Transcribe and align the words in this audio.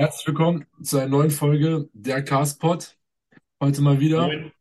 Herzlich 0.00 0.28
willkommen 0.28 0.66
zu 0.82 0.96
einer 0.96 1.08
neuen 1.08 1.30
Folge 1.30 1.90
der 1.92 2.24
Castpod. 2.24 2.96
Heute 3.60 3.82
mal 3.82 4.00
wieder. 4.00 4.28
Moin. 4.28 4.52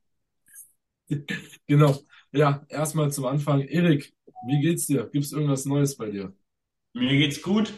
Genau. 1.65 1.97
Ja, 2.33 2.65
erstmal 2.67 3.09
zum 3.09 3.25
Anfang. 3.25 3.61
Erik, 3.61 4.13
wie 4.45 4.59
geht's 4.59 4.87
dir? 4.87 5.09
Gibt's 5.09 5.31
irgendwas 5.31 5.63
Neues 5.63 5.95
bei 5.95 6.09
dir? 6.09 6.35
Mir 6.91 7.17
geht's 7.17 7.41
gut. 7.41 7.71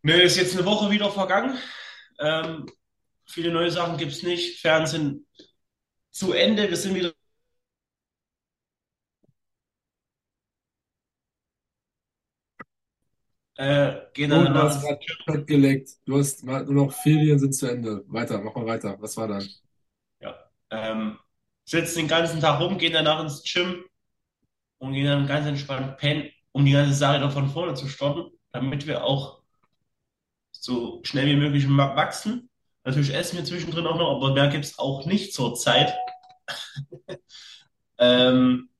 Mir 0.00 0.22
ist 0.22 0.38
jetzt 0.38 0.56
eine 0.56 0.64
Woche 0.64 0.90
wieder 0.90 1.10
vergangen. 1.10 1.58
Ähm, 2.18 2.64
viele 3.26 3.52
neue 3.52 3.70
Sachen 3.70 3.98
gibt's 3.98 4.22
nicht. 4.22 4.62
Fernsehen 4.62 5.26
zu 6.10 6.32
Ende. 6.32 6.70
Wir 6.70 6.76
sind 6.78 6.94
wieder 6.94 7.12
äh, 13.60 14.06
gehen 14.14 14.32
Oh, 14.32 14.36
dann 14.36 14.46
du 14.46 14.54
danach 14.54 14.62
hast 14.62 14.82
gerade 15.26 15.44
geleckt. 15.44 15.90
Du 16.06 16.18
hast 16.18 16.44
nur 16.44 16.64
noch 16.64 16.92
Ferien 16.92 17.38
sind 17.38 17.54
zu 17.54 17.66
Ende. 17.66 18.04
Weiter, 18.08 18.40
mach 18.40 18.54
mal 18.54 18.66
weiter. 18.66 18.96
Was 19.00 19.16
war 19.16 19.28
dann? 19.28 19.46
ja, 20.20 20.34
ähm, 20.70 21.18
sitzen 21.64 21.98
den 22.00 22.08
ganzen 22.08 22.40
Tag 22.40 22.60
rum, 22.60 22.78
gehen 22.78 22.92
danach 22.92 23.20
ins 23.20 23.42
Gym 23.42 23.84
und 24.78 24.94
gehen 24.94 25.06
dann 25.06 25.26
ganz 25.26 25.46
entspannt 25.46 25.98
pennen, 25.98 26.30
um 26.52 26.64
die 26.64 26.72
ganze 26.72 26.94
Sache 26.94 27.20
noch 27.20 27.32
von 27.32 27.50
vorne 27.50 27.74
zu 27.74 27.88
starten, 27.88 28.30
damit 28.52 28.86
wir 28.86 29.04
auch 29.04 29.42
so 30.52 31.00
schnell 31.04 31.26
wie 31.26 31.36
möglich 31.36 31.68
wachsen. 31.68 32.50
Natürlich 32.84 33.14
essen 33.14 33.36
wir 33.36 33.44
zwischendrin 33.44 33.86
auch 33.86 33.98
noch, 33.98 34.16
aber 34.16 34.32
mehr 34.34 34.48
gibt's 34.48 34.78
auch 34.78 35.04
nicht 35.06 35.34
zur 35.34 35.54
Zeit. 35.54 35.94
Ähm, 38.02 38.70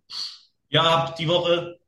ja, 0.70 0.84
hab 0.84 1.16
die 1.16 1.28
Woche 1.28 1.79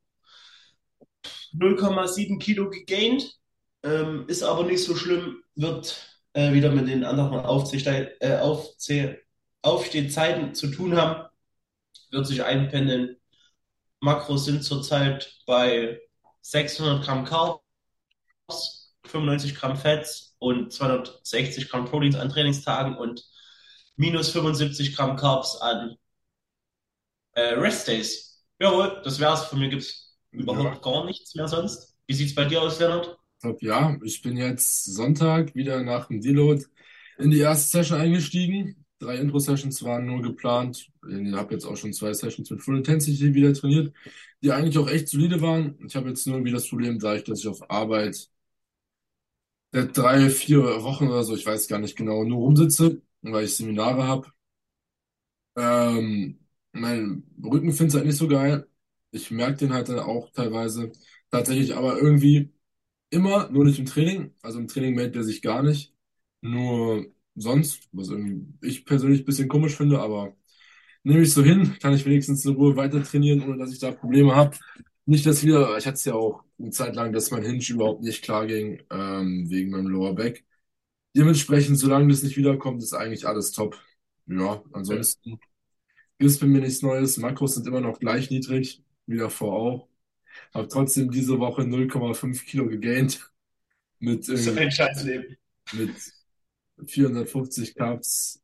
0,7 1.55 2.39
Kilo 2.39 2.71
gegaint, 2.71 3.39
ähm, 3.83 4.25
ist 4.29 4.43
aber 4.43 4.65
nicht 4.65 4.85
so 4.85 4.97
schlimm, 4.97 5.43
wird 5.55 6.07
äh, 6.35 6.53
wieder 6.53 6.71
mit 6.71 6.89
den 6.89 7.05
anderen 7.05 7.41
Aufzähl 7.41 8.17
äh, 8.21 8.39
Aufzähl 8.39 9.23
Aufstehzeiten 9.63 10.55
zu 10.55 10.69
tun 10.69 10.97
haben, 10.97 11.29
wird 12.11 12.27
sich 12.27 12.43
einpendeln. 12.43 13.17
Makros 14.01 14.45
sind 14.45 14.65
zurzeit 14.65 15.39
bei 15.47 16.01
600 16.41 17.05
Gramm 17.05 17.25
Carbs, 17.25 18.93
95 19.07 19.55
Gramm 19.55 19.77
Fetts 19.77 20.35
und 20.39 20.73
260 20.73 21.69
Gramm 21.69 21.85
Proteins 21.85 22.17
an 22.17 22.29
Trainingstagen 22.29 22.97
und 22.97 23.25
minus 23.97 24.31
75 24.31 24.97
Gramm 24.97 25.17
Carbs 25.17 25.57
an 25.57 25.97
äh, 27.35 27.55
Rest 27.55 27.87
Days. 27.87 28.45
Jawohl, 28.59 29.01
das 29.05 29.21
wär's. 29.21 29.45
Von 29.45 29.61
mir 29.61 29.69
gibt's 29.69 30.02
Ja, 30.33 30.43
überhaupt 30.43 30.83
gar 30.83 31.05
nichts 31.05 31.35
mehr 31.35 31.49
sonst. 31.49 31.97
Wie 32.07 32.15
sieht's 32.15 32.35
bei 32.35 32.45
dir 32.45 32.63
aus, 32.63 32.79
Leonard? 32.81 33.19
ja, 33.61 33.97
ich 34.05 34.23
bin 34.23 34.37
jetzt 34.37 34.85
Sonntag 34.85 35.55
wieder 35.55 35.83
nach 35.83 36.09
dem 36.09 36.21
Deload 36.21 36.65
in 37.19 37.31
die 37.31 37.39
erste 37.41 37.69
Session 37.79 38.01
eingestiegen. 38.01 38.85
Drei 38.99 39.17
Intro-Sessions 39.17 39.83
waren 39.83 40.07
nur 40.07 40.23
geplant. 40.23 40.89
Ich 41.09 41.33
habe 41.35 41.55
jetzt 41.55 41.65
auch 41.65 41.77
schon 41.77 41.93
zwei 41.93 42.13
Sessions 42.15 42.51
mit 42.51 42.63
Full 42.63 42.77
Intensity 42.79 43.35
wieder 43.35 43.53
trainiert, 43.53 43.93
die 44.43 44.53
eigentlich 44.53 44.79
auch 44.79 44.89
echt 44.89 45.09
solide 45.09 45.41
waren. 45.43 45.77
Ich 45.87 45.97
habe 45.97 46.09
jetzt 46.09 46.27
nur 46.27 46.37
irgendwie 46.37 46.53
das 46.53 46.69
Problem, 46.69 46.99
dadurch, 47.01 47.25
dass 47.25 47.41
ich 47.41 47.49
auf 47.49 47.69
Arbeit 47.71 48.29
seit 49.73 49.97
drei, 49.97 50.31
vier 50.31 50.63
Wochen 50.83 51.09
oder 51.09 51.25
so, 51.25 51.35
ich 51.37 51.45
weiß 51.47 51.69
gar 51.69 51.79
nicht 51.79 51.97
genau, 51.97 52.25
nur 52.25 52.39
rumsitze, 52.39 53.03
weil 53.23 53.45
ich 53.45 53.57
Seminare 53.57 54.07
habe. 54.07 54.29
Ähm, 55.57 56.39
mein 56.73 57.25
Rücken 57.43 57.73
findet 57.73 57.95
halt 57.97 58.07
nicht 58.07 58.17
so 58.17 58.29
geil. 58.29 58.67
Ich 59.13 59.33
merke 59.33 59.59
den 59.59 59.75
halt 59.75 59.91
dann 59.91 60.01
auch 60.01 60.31
teilweise. 60.33 60.93
Tatsächlich 61.33 61.77
aber 61.77 61.99
irgendwie 61.99 62.53
immer, 63.11 63.51
nur 63.51 63.65
nicht 63.67 63.79
im 63.81 63.87
Training. 63.87 64.35
Also 64.43 64.61
im 64.61 64.69
Training 64.69 64.95
meldet 64.95 65.17
er 65.17 65.25
sich 65.25 65.43
gar 65.43 65.63
nicht. 65.63 65.95
Nur 66.43 67.07
sonst, 67.37 67.89
was 67.93 68.11
irgendwie 68.11 68.47
ich 68.69 68.87
persönlich 68.87 69.23
ein 69.23 69.27
bisschen 69.27 69.49
komisch 69.49 69.77
finde, 69.77 70.01
aber 70.01 70.37
nehme 71.05 71.23
ich 71.23 71.33
so 71.33 71.43
hin, 71.45 71.79
kann 71.81 71.95
ich 71.95 72.05
wenigstens 72.07 72.45
in 72.45 72.55
Ruhe 72.57 72.77
weiter 72.77 73.03
trainieren, 73.03 73.43
ohne 73.43 73.59
dass 73.59 73.73
ich 73.73 73.79
da 73.79 73.93
Probleme 73.93 74.35
habe. 74.37 74.57
Nicht, 75.07 75.27
dass 75.27 75.43
wieder, 75.45 75.77
ich 75.79 75.87
hatte 75.87 75.97
es 75.97 76.05
ja 76.05 76.15
auch 76.15 76.45
eine 76.59 76.71
Zeit 76.71 76.95
lang, 76.97 77.13
dass 77.13 77.31
mein 77.31 77.45
Hinge 77.45 77.65
überhaupt 77.71 78.03
nicht 78.03 78.23
klar 78.25 78.47
ging, 78.47 78.83
ähm, 78.91 79.51
wegen 79.51 79.71
meinem 79.71 79.89
Lower 79.89 80.15
Back. 80.15 80.45
Dementsprechend, 81.17 81.79
solange 81.79 82.09
das 82.09 82.23
nicht 82.23 82.37
wiederkommt, 82.37 82.83
ist 82.83 82.95
eigentlich 82.95 83.27
alles 83.27 83.53
top. 83.53 83.79
Ja, 84.27 84.63
ansonsten 84.73 85.41
gibt 86.19 86.31
es 86.31 86.39
bei 86.39 86.47
mir 86.47 86.61
nichts 86.61 86.83
Neues. 86.83 87.17
Makros 87.19 87.55
sind 87.55 87.67
immer 87.67 87.81
noch 87.81 87.99
gleich 87.99 88.31
niedrig, 88.31 88.83
wie 89.13 89.19
davor 89.19 89.53
auch. 89.53 89.89
Habe 90.55 90.69
trotzdem 90.69 91.11
diese 91.11 91.39
Woche 91.39 91.63
0,5 91.63 92.45
Kilo 92.45 92.67
gegaint 92.67 93.31
mit 93.99 94.25
So 94.25 94.33
irgendwie 94.33 94.61
ein 94.61 94.71
Scheißleben. 94.71 95.37
mit 95.73 95.95
450 96.87 97.75
Carbs, 97.75 98.43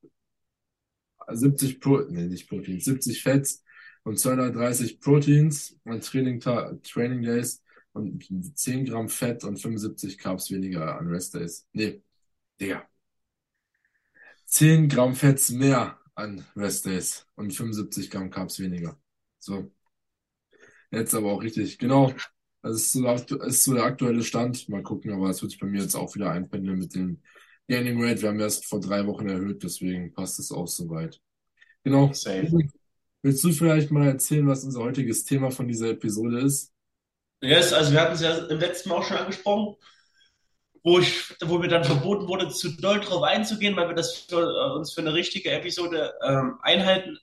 70 1.31 1.81
Pro, 1.81 2.01
nee, 2.09 2.27
nicht 2.27 2.49
Protein, 2.49 2.81
70 2.81 3.23
Fetts 3.23 3.65
und 4.05 4.19
230 4.19 5.01
Proteins 5.01 5.77
und 5.85 6.05
Training, 6.05 6.41
Training 6.41 7.23
Days 7.23 7.63
und 7.93 8.25
10 8.59 8.85
Gramm 8.87 9.09
Fett 9.09 9.45
und 9.45 9.61
75 9.61 10.19
Carbs 10.19 10.51
weniger 10.51 10.99
an 10.99 11.09
Rest 11.09 11.35
Days. 11.35 11.67
Nee, 11.73 12.03
Digga. 12.61 12.89
10 14.47 14.89
Gramm 14.89 15.15
Fetts 15.15 15.51
mehr 15.51 15.99
an 16.15 16.45
Rest 16.57 16.87
Days 16.87 17.27
und 17.35 17.53
75 17.53 18.11
Gramm 18.11 18.31
Carbs 18.31 18.59
weniger. 18.61 18.99
So, 19.39 19.71
jetzt 20.91 21.15
aber 21.15 21.33
auch 21.33 21.43
richtig. 21.43 21.79
Genau. 21.79 22.13
Das 22.63 22.77
ist 22.77 22.93
so, 22.93 23.07
ist 23.09 23.65
so 23.65 23.75
der 23.75 23.85
aktuelle 23.85 24.23
Stand. 24.23 24.69
Mal 24.69 24.83
gucken, 24.83 25.13
aber 25.13 25.31
es 25.31 25.41
wird 25.43 25.53
sich 25.53 25.61
bei 25.61 25.67
mir 25.67 25.83
jetzt 25.83 25.95
auch 25.95 26.15
wieder 26.15 26.31
einpendeln 26.31 26.79
mit 26.79 26.95
dem 26.95 27.23
Gaining 27.69 28.03
Rate. 28.03 28.23
Wir 28.23 28.31
haben 28.31 28.41
erst 28.41 28.67
vor 28.67 28.81
drei 28.81 29.07
Wochen 29.07 29.29
erhöht, 29.29 29.63
deswegen 29.63 30.13
passt 30.13 30.39
es 30.39 30.51
auch 30.51 30.67
soweit. 30.67 31.21
Genau. 31.85 32.13
Safe. 32.13 32.51
Willst 33.23 33.43
du 33.45 33.53
vielleicht 33.53 33.91
mal 33.91 34.07
erzählen, 34.07 34.47
was 34.47 34.65
unser 34.65 34.81
heutiges 34.81 35.25
Thema 35.25 35.51
von 35.51 35.67
dieser 35.67 35.91
Episode 35.91 36.41
ist? 36.41 36.73
Yes, 37.43 37.73
also 37.73 37.93
wir 37.93 38.01
hatten 38.01 38.15
es 38.15 38.21
ja 38.21 38.37
im 38.47 38.59
letzten 38.59 38.89
Mal 38.89 38.97
auch 38.97 39.05
schon 39.05 39.17
angesprochen, 39.17 39.77
wo 40.83 40.99
ich, 40.99 41.35
wo 41.45 41.59
mir 41.59 41.69
dann 41.69 41.85
verboten 41.85 42.27
wurde, 42.27 42.49
zu 42.49 42.77
doll 42.77 43.01
drauf 43.01 43.23
einzugehen, 43.23 43.77
weil 43.77 43.89
wir 43.89 43.95
das 43.95 44.17
für, 44.17 44.41
äh, 44.41 44.77
uns 44.77 44.93
für 44.93 45.01
eine 45.01 45.15
richtige 45.15 45.51
Episode 45.51 46.15
ähm, 46.25 46.59
einhalten, 46.63 47.19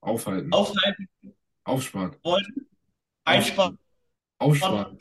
Aufhalten. 0.00 0.52
aufhalten 0.52 1.08
Aufsparen. 1.64 2.16
wollen, 2.24 2.66
einsparen, 3.24 3.78
Aufsparen. 4.38 4.98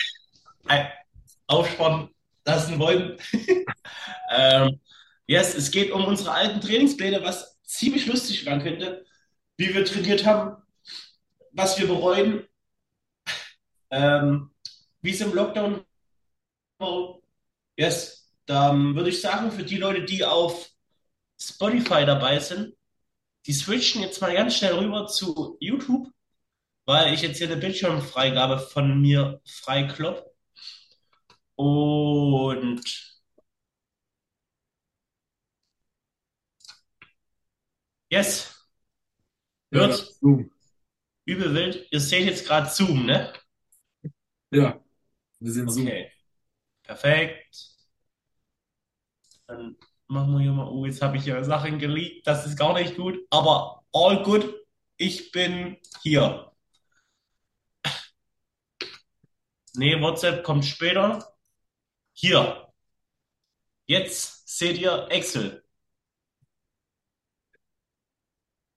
Aufsparen. 1.47 2.09
lassen 2.45 2.79
wollen. 2.79 3.17
Ähm, 4.33 4.79
yes, 5.27 5.53
es 5.55 5.71
geht 5.71 5.91
um 5.91 6.05
unsere 6.05 6.31
alten 6.31 6.61
Trainingspläne, 6.61 7.21
was 7.21 7.61
ziemlich 7.63 8.05
lustig 8.05 8.45
werden 8.45 8.63
könnte, 8.63 9.05
wie 9.57 9.73
wir 9.73 9.83
trainiert 9.83 10.25
haben, 10.25 10.55
was 11.51 11.77
wir 11.77 11.87
bereuen, 11.87 12.47
ähm, 13.89 14.51
wie 15.01 15.11
es 15.11 15.19
im 15.19 15.33
Lockdown 15.33 15.83
war. 16.77 17.19
Yes, 17.75 18.31
dann 18.45 18.95
würde 18.95 19.09
ich 19.09 19.19
sagen, 19.19 19.51
für 19.51 19.63
die 19.63 19.77
Leute, 19.77 20.05
die 20.05 20.23
auf 20.23 20.69
Spotify 21.39 22.05
dabei 22.05 22.39
sind, 22.39 22.73
die 23.45 23.53
switchen 23.53 24.01
jetzt 24.01 24.21
mal 24.21 24.33
ganz 24.33 24.55
schnell 24.55 24.75
rüber 24.75 25.07
zu 25.07 25.57
YouTube, 25.59 26.09
weil 26.85 27.13
ich 27.13 27.21
jetzt 27.21 27.37
hier 27.37 27.47
eine 27.47 27.57
Bildschirmfreigabe 27.57 28.59
von 28.59 29.01
mir 29.01 29.41
freiklopp. 29.45 30.31
Und 31.55 32.83
yes, 38.09 38.53
Ja, 39.71 39.79
wird 39.81 39.91
ist 39.91 40.19
Zoom. 40.19 40.51
übel 41.25 41.53
wild. 41.53 41.87
Ihr 41.91 41.99
seht 41.99 42.25
jetzt 42.25 42.45
gerade 42.45 42.69
Zoom, 42.69 43.05
ne? 43.05 43.33
Ja, 44.51 44.79
wir 45.39 45.51
sehen 45.51 45.69
Zoom. 45.69 45.87
Okay, 45.87 46.11
perfekt. 46.83 47.55
Dann 49.47 49.77
machen 50.07 50.34
wir 50.34 50.39
hier 50.41 50.51
mal. 50.53 50.67
Oh, 50.67 50.85
jetzt 50.85 51.01
habe 51.01 51.17
ich 51.17 51.23
hier 51.23 51.43
Sachen 51.43 51.79
geleakt. 51.79 52.25
Das 52.27 52.45
ist 52.45 52.57
gar 52.57 52.73
nicht 52.73 52.95
gut. 52.95 53.19
Aber 53.29 53.84
all 53.93 54.23
good. 54.23 54.53
Ich 54.97 55.31
bin 55.31 55.77
hier. 56.03 56.50
Nee, 59.73 60.00
WhatsApp 60.02 60.44
kommt 60.44 60.66
später. 60.66 61.34
Hier. 62.14 62.68
Jetzt 63.85 64.47
seht 64.47 64.78
ihr 64.79 65.08
Excel. 65.09 65.64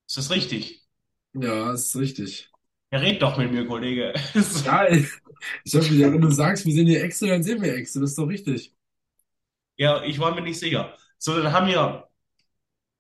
Ist 0.09 0.17
das 0.17 0.31
richtig? 0.31 0.87
Ja, 1.33 1.73
ist 1.73 1.97
richtig. 1.97 2.51
Ja, 2.93 2.99
red 3.01 3.21
doch 3.21 3.37
mit 3.37 3.51
mir, 3.53 3.67
Kollege. 3.67 4.13
Ja, 4.65 4.89
ich, 4.89 5.09
ich 5.65 5.73
gedacht, 5.73 6.13
wenn 6.13 6.21
du 6.21 6.31
sagst, 6.31 6.65
wir 6.65 6.73
sehen 6.73 6.87
hier 6.87 7.03
Excel, 7.03 7.29
dann 7.29 7.43
sehen 7.43 7.61
wir 7.61 7.75
Excel. 7.75 8.03
Das 8.03 8.11
ist 8.11 8.19
doch 8.19 8.29
richtig. 8.29 8.75
Ja, 9.77 10.03
ich 10.05 10.19
war 10.21 10.35
mir 10.35 10.43
nicht 10.43 10.59
sicher. 10.59 10.97
So, 11.19 11.41
dann 11.41 11.53
haben 11.53 11.67
wir 11.67 12.09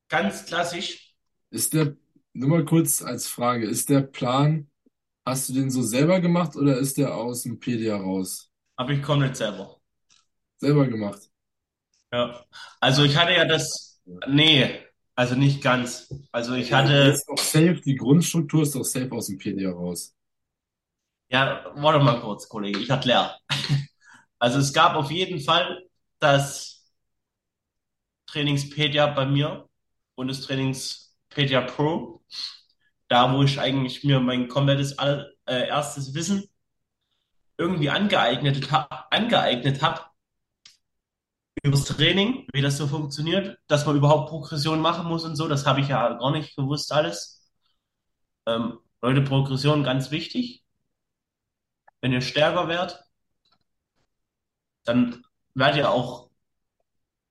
ganz 0.08 0.46
klassisch. 0.46 1.14
Ist 1.50 1.75
der, 1.75 1.96
nur 2.32 2.49
mal 2.49 2.64
kurz 2.64 3.02
als 3.02 3.29
Frage, 3.29 3.67
ist 3.67 3.88
der 3.88 4.00
Plan, 4.00 4.69
hast 5.24 5.48
du 5.48 5.54
den 5.54 5.70
so 5.70 5.82
selber 5.82 6.20
gemacht 6.20 6.56
oder 6.56 6.78
ist 6.78 6.96
der 6.96 7.14
aus 7.14 7.42
dem 7.42 7.58
PDA 7.58 7.96
raus? 7.96 8.50
Aber 8.76 8.90
ich 8.90 9.06
nicht 9.06 9.36
selber. 9.36 9.80
Selber 10.58 10.86
gemacht. 10.86 11.20
Ja. 12.12 12.44
Also 12.80 13.04
ich 13.04 13.16
hatte 13.16 13.32
ja 13.32 13.44
das, 13.44 14.00
nee, 14.28 14.80
also 15.14 15.34
nicht 15.34 15.62
ganz. 15.62 16.12
Also 16.32 16.54
ich 16.54 16.72
hatte, 16.72 16.92
ist 16.92 17.26
doch 17.28 17.38
safe, 17.38 17.80
die 17.84 17.96
Grundstruktur 17.96 18.62
ist 18.62 18.74
doch 18.74 18.84
safe 18.84 19.10
aus 19.12 19.26
dem 19.26 19.38
PDA 19.38 19.70
raus. 19.72 20.14
ja, 21.28 21.64
warte 21.76 22.02
mal 22.04 22.20
kurz, 22.20 22.48
Kollege, 22.48 22.78
ich 22.80 22.90
erkläre. 22.90 23.36
Also 24.40 24.58
es 24.58 24.74
gab 24.74 24.94
auf 24.94 25.10
jeden 25.10 25.40
Fall 25.40 25.86
das 26.18 26.84
Trainingspedia 28.26 29.06
bei 29.06 29.24
mir 29.24 29.68
und 30.16 30.28
das 30.28 30.42
Trainingspedia 30.42 31.62
Pro, 31.62 32.22
da 33.08 33.32
wo 33.34 33.42
ich 33.42 33.60
eigentlich 33.60 34.04
mir 34.04 34.20
mein 34.20 34.48
komplettes 34.48 34.98
all, 34.98 35.34
äh, 35.46 35.68
erstes 35.68 36.14
Wissen 36.14 36.44
irgendwie 37.58 37.90
angeeignet, 37.90 38.70
ha 38.72 38.88
angeeignet 39.10 39.82
habe 39.82 40.00
übers 41.62 41.84
Training, 41.84 42.46
wie 42.52 42.60
das 42.62 42.76
so 42.76 42.86
funktioniert, 42.86 43.58
dass 43.68 43.86
man 43.86 43.96
überhaupt 43.96 44.28
Progression 44.30 44.80
machen 44.80 45.06
muss 45.08 45.24
und 45.24 45.36
so, 45.36 45.48
das 45.48 45.66
habe 45.66 45.80
ich 45.80 45.88
ja 45.88 46.14
gar 46.14 46.30
nicht 46.30 46.54
gewusst 46.56 46.92
alles. 46.92 47.42
Ähm, 48.46 48.78
Leute, 49.02 49.22
Progression 49.22 49.84
ganz 49.84 50.10
wichtig. 50.10 50.64
Wenn 52.00 52.12
ihr 52.12 52.20
stärker 52.20 52.68
werdet, 52.68 53.04
dann 54.84 55.24
werdet 55.54 55.78
ihr 55.78 55.90
auch 55.90 56.30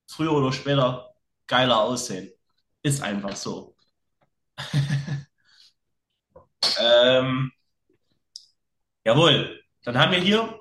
früher 0.06 0.32
oder 0.32 0.52
später 0.52 1.14
geiler 1.46 1.80
aussehen. 1.80 2.32
Ist 2.82 3.02
einfach 3.02 3.36
so. 3.36 3.76
Ähm, 6.84 7.52
jawohl. 9.04 9.60
Dann 9.84 9.98
haben 9.98 10.12
wir 10.12 10.20
hier, 10.20 10.60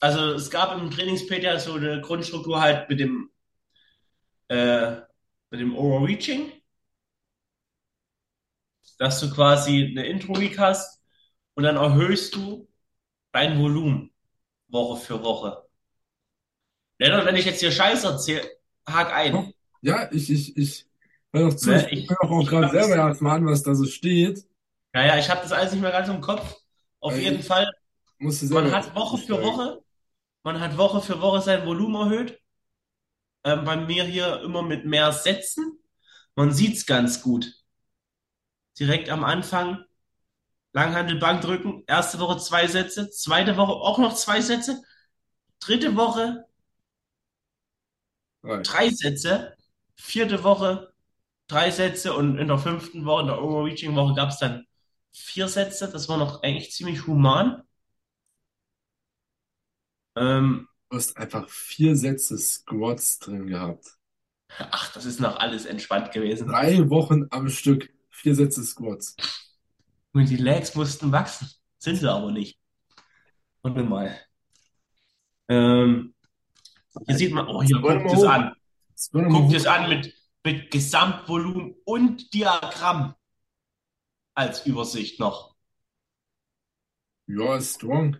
also 0.00 0.32
es 0.32 0.50
gab 0.50 0.76
im 0.78 0.90
Trainingspedia 0.90 1.58
so 1.58 1.74
eine 1.74 2.00
Grundstruktur 2.00 2.60
halt 2.60 2.88
mit 2.88 3.00
dem, 3.00 3.30
äh, 4.48 4.96
mit 5.50 5.60
dem 5.60 5.76
Overreaching, 5.76 6.52
dass 8.98 9.20
du 9.20 9.30
quasi 9.30 9.88
eine 9.90 10.06
Intro-Week 10.06 10.58
hast 10.58 11.00
und 11.54 11.64
dann 11.64 11.76
erhöhst 11.76 12.34
du 12.34 12.68
dein 13.32 13.58
Volumen 13.58 14.10
Woche 14.68 15.00
für 15.00 15.22
Woche. 15.22 15.64
Lennart, 16.98 17.26
wenn 17.26 17.36
ich 17.36 17.44
jetzt 17.44 17.60
hier 17.60 17.72
Scheiß 17.72 18.04
erzähle, 18.04 18.48
hak 18.88 19.12
ein. 19.12 19.52
Ja, 19.82 20.10
ich, 20.12 20.30
ich, 20.30 20.56
ich 20.56 20.86
hör 21.32 21.50
doch 21.50 21.56
zu, 21.56 21.70
Ne? 21.70 21.86
ich 21.90 22.04
Ich, 22.04 22.10
höre 22.10 22.30
auch 22.30 22.40
ich 22.42 22.48
gerade 22.48 22.70
selber 22.70 22.96
erstmal 22.96 23.36
an, 23.36 23.46
was 23.46 23.62
da 23.62 23.74
so 23.74 23.84
steht. 23.84 24.46
Ja, 24.94 25.06
ja, 25.06 25.18
ich 25.18 25.28
habe 25.30 25.40
das 25.42 25.52
alles 25.52 25.72
nicht 25.72 25.80
mehr 25.80 25.90
ganz 25.90 26.08
im 26.08 26.20
Kopf. 26.20 26.54
Auf 27.00 27.14
Weil 27.14 27.20
jeden 27.20 27.42
Fall, 27.42 27.70
man 28.18 28.70
hat 28.72 28.94
Woche 28.94 29.18
für. 29.18 29.42
Woche, 29.42 29.82
man 30.42 30.60
hat 30.60 30.76
Woche 30.76 31.00
für 31.00 31.20
Woche 31.20 31.40
sein 31.42 31.66
Volumen 31.66 31.94
erhöht. 31.96 32.38
Ähm, 33.44 33.64
bei 33.64 33.76
mir 33.76 34.04
hier 34.04 34.40
immer 34.42 34.62
mit 34.62 34.84
mehr 34.84 35.12
Sätzen. 35.12 35.78
Man 36.36 36.52
sieht's 36.52 36.86
ganz 36.86 37.22
gut. 37.22 37.52
Direkt 38.78 39.10
am 39.10 39.24
Anfang 39.24 39.84
Langhandel 40.72 41.18
Bankdrücken. 41.18 41.84
Erste 41.86 42.18
Woche 42.20 42.38
zwei 42.38 42.66
Sätze, 42.66 43.10
zweite 43.10 43.56
Woche 43.56 43.72
auch 43.72 43.98
noch 43.98 44.14
zwei 44.14 44.40
Sätze, 44.40 44.82
dritte 45.60 45.96
Woche 45.96 46.46
Drei. 48.42 48.62
drei 48.62 48.90
Sätze, 48.90 49.56
vierte 49.96 50.44
Woche 50.44 50.92
drei 51.48 51.70
Sätze 51.70 52.14
und 52.14 52.38
in 52.38 52.48
der 52.48 52.58
fünften 52.58 53.04
Woche, 53.04 53.22
in 53.22 53.26
der 53.28 53.42
Overreaching-Woche 53.42 54.14
gab 54.14 54.30
es 54.30 54.38
dann 54.38 54.66
vier 55.12 55.48
Sätze. 55.48 55.88
Das 55.90 56.08
war 56.08 56.16
noch 56.18 56.42
eigentlich 56.42 56.72
ziemlich 56.72 57.06
human. 57.06 57.62
Ähm, 60.16 60.68
Du 60.90 60.98
hast 60.98 61.16
einfach 61.16 61.48
vier 61.48 61.96
Sätze 61.96 62.36
Squats 62.36 63.18
drin 63.18 63.46
gehabt. 63.46 63.96
ach, 64.58 64.92
das 64.92 65.06
ist 65.06 65.20
noch 65.20 65.36
alles 65.38 65.64
entspannt 65.64 66.12
gewesen. 66.12 66.48
Drei 66.48 66.90
Wochen 66.90 67.26
am 67.30 67.48
Stück, 67.48 67.90
vier 68.10 68.34
Sätze 68.34 68.62
Squats. 68.62 69.16
Und 70.12 70.28
die 70.28 70.36
Legs 70.36 70.74
mussten 70.74 71.10
wachsen. 71.10 71.48
Sind 71.78 71.96
sie 71.96 72.10
aber 72.10 72.30
nicht. 72.30 72.58
Warte 73.62 73.82
mal. 73.84 74.14
Ähm, 75.48 76.14
hier 77.06 77.16
sieht 77.16 77.32
man, 77.32 77.46
oh, 77.48 77.62
hier, 77.62 77.76
Scroll 77.78 78.02
guckt 78.02 78.04
mal 78.04 78.12
es 78.12 78.18
hoch. 78.18 78.28
an. 78.28 78.52
Scroll 78.96 79.28
mal 79.30 79.40
Guckt 79.40 79.52
hoch. 79.52 79.56
es 79.56 79.66
an 79.66 79.88
mit, 79.88 80.14
mit 80.44 80.70
Gesamtvolumen 80.70 81.74
und 81.84 82.34
Diagramm 82.34 83.14
als 84.34 84.66
Übersicht 84.66 85.20
noch. 85.20 85.54
Ja, 87.26 87.56
ist 87.56 87.74
strong. 87.74 88.16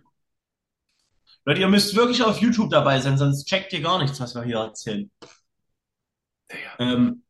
Leute, 1.45 1.61
ihr 1.61 1.67
müsst 1.67 1.95
wirklich 1.95 2.21
auf 2.23 2.39
YouTube 2.39 2.69
dabei 2.69 2.99
sein, 2.99 3.17
sonst 3.17 3.45
checkt 3.45 3.73
ihr 3.73 3.81
gar 3.81 4.01
nichts, 4.01 4.19
was 4.19 4.33
wir 4.35 4.43
hier 4.43 4.57
erzählen. 4.57 5.11
Digga, 6.51 6.75
Ähm, 6.79 7.23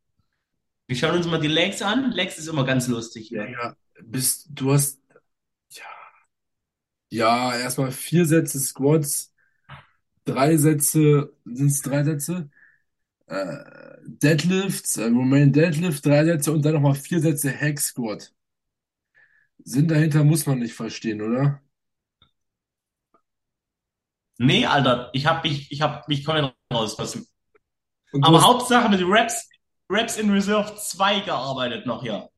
wir 0.86 0.96
schauen 0.96 1.16
uns 1.16 1.26
mal 1.26 1.40
die 1.40 1.48
Legs 1.48 1.82
an. 1.82 2.12
Legs 2.12 2.38
ist 2.38 2.48
immer 2.48 2.64
ganz 2.64 2.88
lustig 2.88 3.28
hier. 3.28 3.46
Digga, 3.46 3.76
bist, 4.02 4.48
du 4.50 4.72
hast, 4.72 5.00
ja, 5.70 5.84
ja, 7.10 7.56
erstmal 7.56 7.92
vier 7.92 8.26
Sätze 8.26 8.58
Squats, 8.60 9.32
drei 10.24 10.56
Sätze, 10.56 11.32
sind 11.44 11.68
es 11.68 11.82
drei 11.82 12.04
Sätze? 12.04 12.50
Äh, 13.26 13.58
Deadlifts, 14.06 14.98
äh, 14.98 15.04
Romain 15.06 15.52
Deadlift, 15.52 16.04
drei 16.06 16.24
Sätze 16.26 16.52
und 16.52 16.64
dann 16.64 16.74
nochmal 16.74 16.94
vier 16.94 17.20
Sätze 17.20 17.52
Hack 17.52 17.80
Squat. 17.80 18.32
Sinn 19.64 19.88
dahinter 19.88 20.24
muss 20.24 20.46
man 20.46 20.60
nicht 20.60 20.72
verstehen, 20.74 21.20
oder? 21.20 21.60
Nee, 24.38 24.66
Alter, 24.66 25.10
ich 25.12 25.26
hab 25.26 25.44
mich, 25.44 25.70
ich 25.70 25.80
hab 25.82 26.08
mich 26.08 26.24
komplett 26.24 26.54
rausgelassen. 26.72 27.26
Und 28.12 28.26
du 28.26 28.32
Aber 28.32 28.36
hast, 28.36 28.46
Hauptsache 28.46 28.88
mit 28.90 29.00
Reps, 29.02 29.48
Reps 29.90 30.16
in 30.18 30.30
Reserve 30.30 30.74
2 30.76 31.20
gearbeitet 31.20 31.86
noch 31.86 32.02
hier. 32.02 32.28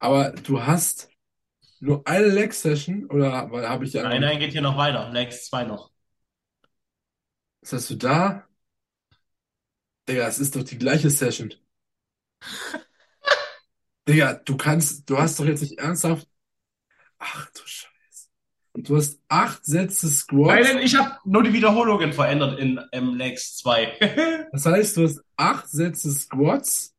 aber 0.00 0.32
du 0.32 0.62
hast 0.64 1.08
nur 1.80 2.06
eine 2.08 2.26
Leg 2.28 2.54
Session 2.54 3.06
oder 3.10 3.32
habe 3.50 3.84
ich 3.84 3.92
die 3.92 3.98
Nein, 4.00 4.20
nein, 4.22 4.38
geht 4.40 4.52
hier 4.52 4.60
noch 4.62 4.76
weiter. 4.76 5.10
Legs 5.12 5.46
2 5.46 5.64
noch. 5.64 5.90
Was 7.60 7.72
hast 7.72 7.90
du 7.90 7.94
da? 7.96 8.48
Digga, 10.08 10.26
es 10.26 10.38
ist 10.40 10.56
doch 10.56 10.64
die 10.64 10.76
gleiche 10.78 11.08
Session. 11.10 11.54
Digga, 14.08 14.34
du 14.34 14.56
kannst, 14.56 15.08
du 15.10 15.18
hast 15.18 15.38
doch 15.38 15.44
jetzt 15.44 15.60
nicht 15.62 15.78
ernsthaft. 15.78 16.28
Ach 17.18 17.50
du 17.52 17.60
Scheiße. 17.66 18.28
Du 18.74 18.96
hast 18.96 19.20
acht 19.28 19.64
Sätze 19.66 20.08
Nein, 20.42 20.62
Squats. 20.62 20.64
nein, 20.64 20.78
ich 20.78 20.96
habe 20.96 21.16
nur 21.24 21.42
die 21.42 21.52
Wiederholungen 21.52 22.12
verändert 22.12 22.58
in 22.58 22.80
ähm, 22.92 23.14
Legs 23.14 23.56
2. 23.56 23.96
Das 24.50 24.66
heißt, 24.66 24.96
du 24.98 25.04
hast 25.04 25.22
acht 25.36 25.68
Sätze 25.70 26.10
Squats, 26.12 26.94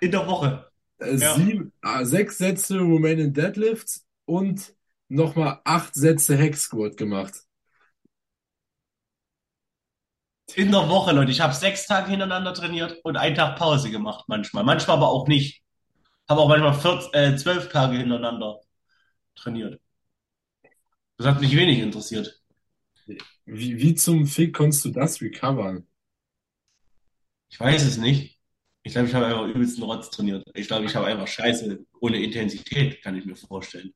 In 0.00 0.10
der 0.12 0.26
Woche. 0.26 0.70
äh, 0.98 1.16
Ja. 1.18 1.36
sieben, 1.36 1.72
äh, 1.82 2.04
sechs 2.04 2.38
Sätze 2.38 2.78
Romanian 2.80 3.32
Deadlifts 3.32 4.06
und 4.24 4.74
nochmal 5.08 5.60
acht 5.64 5.94
Sätze 5.94 6.38
Hack 6.38 6.56
Squat 6.56 6.96
gemacht. 6.96 7.44
In 10.54 10.70
der 10.72 10.88
Woche, 10.88 11.10
Leute. 11.12 11.30
Ich 11.32 11.40
habe 11.40 11.52
sechs 11.54 11.86
Tage 11.88 12.08
hintereinander 12.10 12.54
trainiert 12.54 12.98
und 13.04 13.16
einen 13.16 13.34
Tag 13.36 13.56
Pause 13.58 13.90
gemacht 13.90 14.24
manchmal. 14.28 14.62
Manchmal 14.64 14.96
aber 14.98 15.08
auch 15.08 15.26
nicht. 15.28 15.62
Habe 16.30 16.42
auch 16.42 16.48
manchmal 16.48 16.74
14, 16.74 17.12
äh, 17.12 17.36
zwölf 17.36 17.68
Tage 17.70 17.98
hintereinander 17.98 18.60
trainiert. 19.34 19.80
Das 21.16 21.26
hat 21.26 21.40
mich 21.40 21.56
wenig 21.56 21.80
interessiert. 21.80 22.40
Wie, 23.44 23.78
wie 23.78 23.94
zum 23.96 24.26
Fick 24.28 24.54
konntest 24.54 24.84
du 24.84 24.90
das 24.90 25.20
recovern? 25.20 25.86
Ich 27.50 27.58
weiß 27.58 27.84
es 27.84 27.96
nicht. 27.96 28.38
Ich 28.84 28.92
glaube, 28.92 29.08
ich 29.08 29.14
habe 29.14 29.26
einfach 29.26 29.44
übelsten 29.48 29.82
Rotz 29.82 30.08
trainiert. 30.10 30.46
Ich 30.54 30.68
glaube, 30.68 30.84
ich 30.86 30.94
habe 30.94 31.06
einfach 31.06 31.26
Scheiße 31.26 31.84
ohne 32.00 32.22
Intensität, 32.22 33.02
kann 33.02 33.16
ich 33.16 33.26
mir 33.26 33.34
vorstellen. 33.34 33.92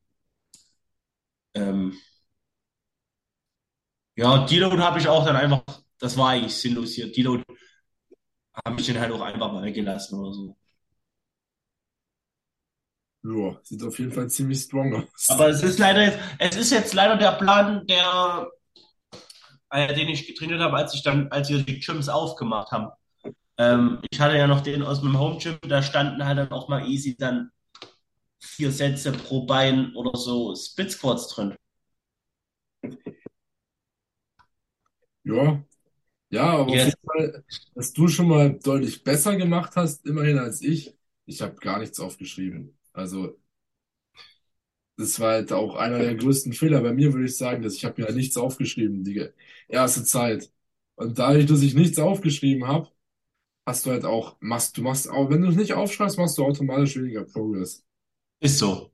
Ähm, 1.55 1.99
ja, 4.17 4.45
Deload 4.47 4.79
habe 4.83 4.99
ich 4.99 5.09
auch 5.09 5.25
dann 5.25 5.37
einfach, 5.37 5.63
das 5.99 6.17
war 6.17 6.31
eigentlich 6.31 6.55
sinnlos 6.55 6.95
hier. 6.95 7.13
Deload 7.13 7.45
habe 8.65 8.81
ich 8.81 8.87
den 8.87 8.99
halt 8.99 9.13
auch 9.13 9.21
einfach 9.21 9.53
mal 9.53 9.63
weggelassen 9.63 10.19
oder 10.19 10.33
so. 10.33 10.57
Ja, 13.25 13.59
sieht 13.65 13.83
auf 13.83 13.99
jeden 13.99 14.13
Fall 14.13 14.29
ziemlich 14.31 14.61
strong 14.61 14.95
aus. 14.95 15.29
Aber 15.29 15.49
es 15.49 15.63
ist 15.63 15.79
leider 15.79 16.03
jetzt, 16.03 16.19
es 16.39 16.57
ist 16.57 16.71
jetzt 16.71 16.95
leider 16.95 17.17
der 17.17 17.33
Plan, 17.33 17.87
der, 17.87 18.49
äh, 19.71 19.95
den 19.95 20.09
ich 20.09 20.27
getrainiert 20.27 20.61
habe, 20.61 20.77
als 20.77 20.95
ich 20.95 21.03
dann, 21.03 21.29
als 21.31 21.49
wir 21.51 21.63
die 21.63 21.81
Gyms 21.81 22.09
aufgemacht 22.09 22.71
haben. 22.73 22.91
Ähm, 23.59 24.01
ich 24.11 24.21
hatte 24.21 24.37
ja 24.37 24.47
noch 24.47 24.63
den 24.63 24.83
aus 24.83 25.03
meinem 25.03 25.19
Home 25.19 25.39
Gym, 25.39 25.59
da 25.69 25.83
standen 25.83 26.25
halt 26.27 26.39
dann 26.39 26.53
auch 26.53 26.69
mal 26.69 26.87
easy 26.89 27.17
dann 27.17 27.51
vier 28.41 28.73
Sätze 28.73 29.13
pro 29.13 29.47
Bein 29.47 29.95
oder 29.97 30.19
so 30.19 30.55
Split 30.57 30.93
Squats 30.93 31.29
drin. 31.29 31.57
Ja, 35.25 35.65
ja, 36.31 36.45
aber 36.45 36.73
auf 36.75 36.85
Jetzt, 36.85 36.87
jeden 36.87 36.99
Fall, 37.07 37.45
dass 37.75 37.93
du 37.93 38.09
schon 38.09 38.29
mal 38.29 38.59
deutlich 38.61 39.05
besser 39.05 39.37
gemacht 39.37 39.77
hast, 39.77 40.07
immerhin 40.07 40.39
als 40.39 40.63
ich. 40.63 40.97
Ich 41.27 41.43
habe 41.43 41.57
gar 41.57 41.79
nichts 41.81 42.01
aufgeschrieben. 42.01 42.77
Also, 42.95 43.39
das 44.97 45.19
war 45.21 45.33
halt 45.33 45.53
auch 45.53 45.75
einer 45.77 45.99
der 45.99 46.15
größten 46.15 46.53
Fehler 46.53 46.81
bei 46.83 46.93
mir, 46.93 47.13
würde 47.13 47.27
ich 47.27 47.37
sagen, 47.37 47.63
dass 47.63 47.75
ich 47.75 47.85
habe 47.85 48.01
mir 48.01 48.07
halt 48.07 48.17
nichts 48.17 48.37
aufgeschrieben, 48.37 49.05
die 49.05 49.29
erste 49.69 50.05
Zeit. 50.05 50.51
Und 50.97 51.19
dadurch, 51.19 51.47
dass 51.47 51.63
ich 51.63 51.75
nichts 51.75 51.99
aufgeschrieben 51.99 52.69
habe, 52.69 52.91
hast 53.67 53.87
du 53.87 53.93
halt 53.93 54.05
auch, 54.07 54.37
machst, 54.41 54.77
du 54.79 54.83
machst 54.83 55.11
auch, 55.11 55.31
wenn 55.31 55.43
du 55.43 55.49
es 55.51 55.57
nicht 55.57 55.75
aufschreibst, 55.75 56.19
machst 56.19 56.39
du 56.39 56.45
automatisch 56.47 56.97
weniger 56.97 57.25
Progress. 57.25 57.85
Ist 58.41 58.59
so. 58.59 58.93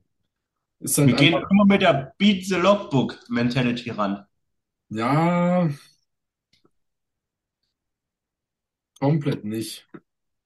Ist 0.79 0.97
halt 0.97 1.09
Wir 1.09 1.15
gehen 1.15 1.33
immer 1.49 1.65
mit 1.65 1.81
der 1.81 2.13
Beat 2.17 2.45
the 2.45 2.55
Logbook 2.55 3.19
Mentality 3.29 3.91
ran. 3.91 4.25
ja, 4.89 5.69
komplett 8.99 9.43
nicht. 9.43 9.85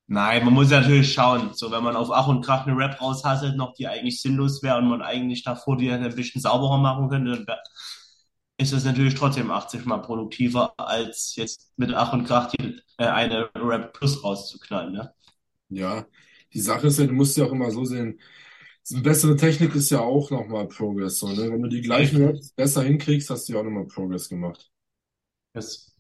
Nein, 0.08 0.46
man 0.46 0.54
muss 0.54 0.70
natürlich 0.70 1.14
schauen. 1.14 1.54
So, 1.54 1.72
wenn 1.72 1.84
man 1.84 1.96
auf 1.96 2.12
Ach 2.12 2.28
und 2.28 2.46
Krach 2.46 2.68
eine 2.68 2.78
Rap 2.78 3.02
raushasselt, 3.02 3.58
noch 3.58 3.74
die 3.74 3.88
eigentlich 3.88 4.22
sinnlos 4.22 4.62
wäre 4.62 4.78
und 4.78 4.88
man 4.88 5.02
eigentlich 5.02 5.44
davor 5.44 5.78
die 5.78 5.90
ein 5.92 6.16
bisschen 6.16 6.42
sauberer 6.42 6.78
machen 6.78 7.10
könnte, 7.10 7.44
dann 7.44 7.58
ist 8.58 8.72
es 8.74 8.86
natürlich 8.86 9.16
trotzdem 9.16 9.52
80 9.52 9.86
Mal 9.86 9.98
produktiver, 10.00 10.74
als 10.78 11.36
jetzt 11.36 11.74
mit 11.78 11.94
Ach 11.94 12.14
und 12.14 12.26
Krach 12.26 12.52
die, 12.52 12.80
äh, 12.98 13.06
eine 13.06 13.50
Rap 13.56 13.94
Plus 13.94 14.24
rauszuknallen, 14.24 14.94
ne? 14.94 15.14
Ja, 15.70 16.06
die 16.54 16.60
Sache 16.62 16.88
ist 16.88 17.00
ja, 17.00 17.08
du 17.08 17.14
musst 17.14 17.38
ja 17.38 17.46
auch 17.46 17.52
immer 17.52 17.72
so 17.72 17.86
sehen, 17.86 18.20
eine 18.92 19.02
bessere 19.02 19.36
Technik 19.36 19.76
ist 19.76 19.90
ja 19.90 20.00
auch 20.02 20.30
nochmal 20.32 20.68
Progress, 20.68 21.20
so, 21.20 21.28
ne? 21.30 21.52
Wenn 21.52 21.62
du 21.64 21.70
die 21.70 21.82
gleichen. 21.82 22.24
Raps 22.24 22.52
besser 22.52 22.84
hinkriegst, 22.84 23.30
hast 23.30 23.50
du 23.50 23.54
ja 23.54 23.60
auch 23.60 23.64
nochmal 23.64 23.88
Progress 23.88 24.30
gemacht. 24.30 24.72
Das, 25.54 25.95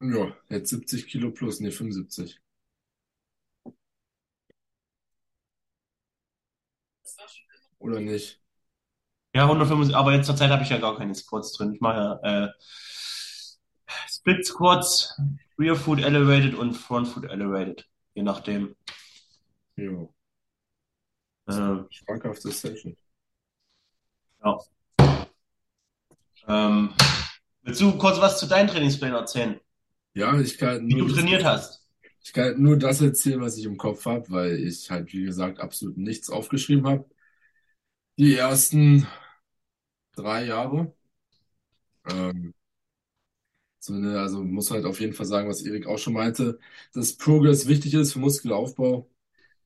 Ja, 0.00 0.32
jetzt 0.48 0.70
70 0.70 1.08
Kilo 1.08 1.30
plus, 1.32 1.58
nee, 1.60 1.72
75. 1.72 2.40
Oder 7.78 8.00
nicht? 8.00 8.40
Ja, 9.34 9.44
175, 9.44 9.96
aber 9.96 10.12
jetzt 10.12 10.26
zur 10.26 10.36
Zeit 10.36 10.50
habe 10.50 10.62
ich 10.62 10.70
ja 10.70 10.78
gar 10.78 10.96
keine 10.96 11.14
Squats 11.14 11.52
drin. 11.52 11.74
Ich 11.74 11.80
mache 11.80 12.18
ja 12.22 12.44
äh, 12.44 12.48
Split 14.08 14.46
Squats, 14.46 15.20
Rear 15.58 15.76
Foot 15.76 16.00
Elevated 16.00 16.54
und 16.54 16.74
Front 16.74 17.08
Foot 17.08 17.24
Elevated, 17.24 17.86
je 18.14 18.22
nachdem. 18.22 18.74
Jo, 19.82 20.12
Äh, 21.46 21.84
schmackhafte 21.90 22.50
Session. 22.50 22.96
ja. 24.44 24.58
Ähm, 26.48 26.94
willst 27.62 27.80
du 27.80 27.96
kurz 27.96 28.20
was 28.20 28.38
zu 28.40 28.46
deinen 28.46 28.66
Trainingsplänen 28.68 29.16
erzählen, 29.16 29.60
Ja, 30.14 30.38
ich 30.40 30.58
kann 30.58 30.86
wie 30.88 30.96
nur 30.96 31.06
du 31.06 31.08
das, 31.08 31.14
trainiert 31.14 31.44
hast? 31.44 31.82
ich 32.22 32.32
kann 32.32 32.60
nur 32.62 32.78
das 32.78 33.00
erzählen, 33.02 33.40
was 33.40 33.56
ich 33.58 33.64
im 33.64 33.76
Kopf 33.76 34.04
habe, 34.06 34.30
weil 34.30 34.56
ich 34.64 34.90
halt, 34.90 35.12
wie 35.12 35.24
gesagt, 35.24 35.60
absolut 35.60 35.96
nichts 35.98 36.30
aufgeschrieben 36.30 36.86
habe. 36.86 37.06
Die 38.18 38.34
ersten 38.36 39.06
drei 40.16 40.44
Jahre. 40.44 40.92
Ähm, 42.04 42.52
so 43.80 43.94
eine, 43.94 44.18
also 44.20 44.42
muss 44.44 44.70
halt 44.70 44.84
auf 44.84 45.00
jeden 45.00 45.12
Fall 45.14 45.26
sagen, 45.26 45.48
was 45.48 45.62
Erik 45.62 45.86
auch 45.86 45.98
schon 45.98 46.12
meinte, 46.14 46.58
dass 46.92 47.16
Progress 47.16 47.66
wichtig 47.68 47.94
ist 47.94 48.12
für 48.12 48.18
Muskelaufbau. 48.20 49.08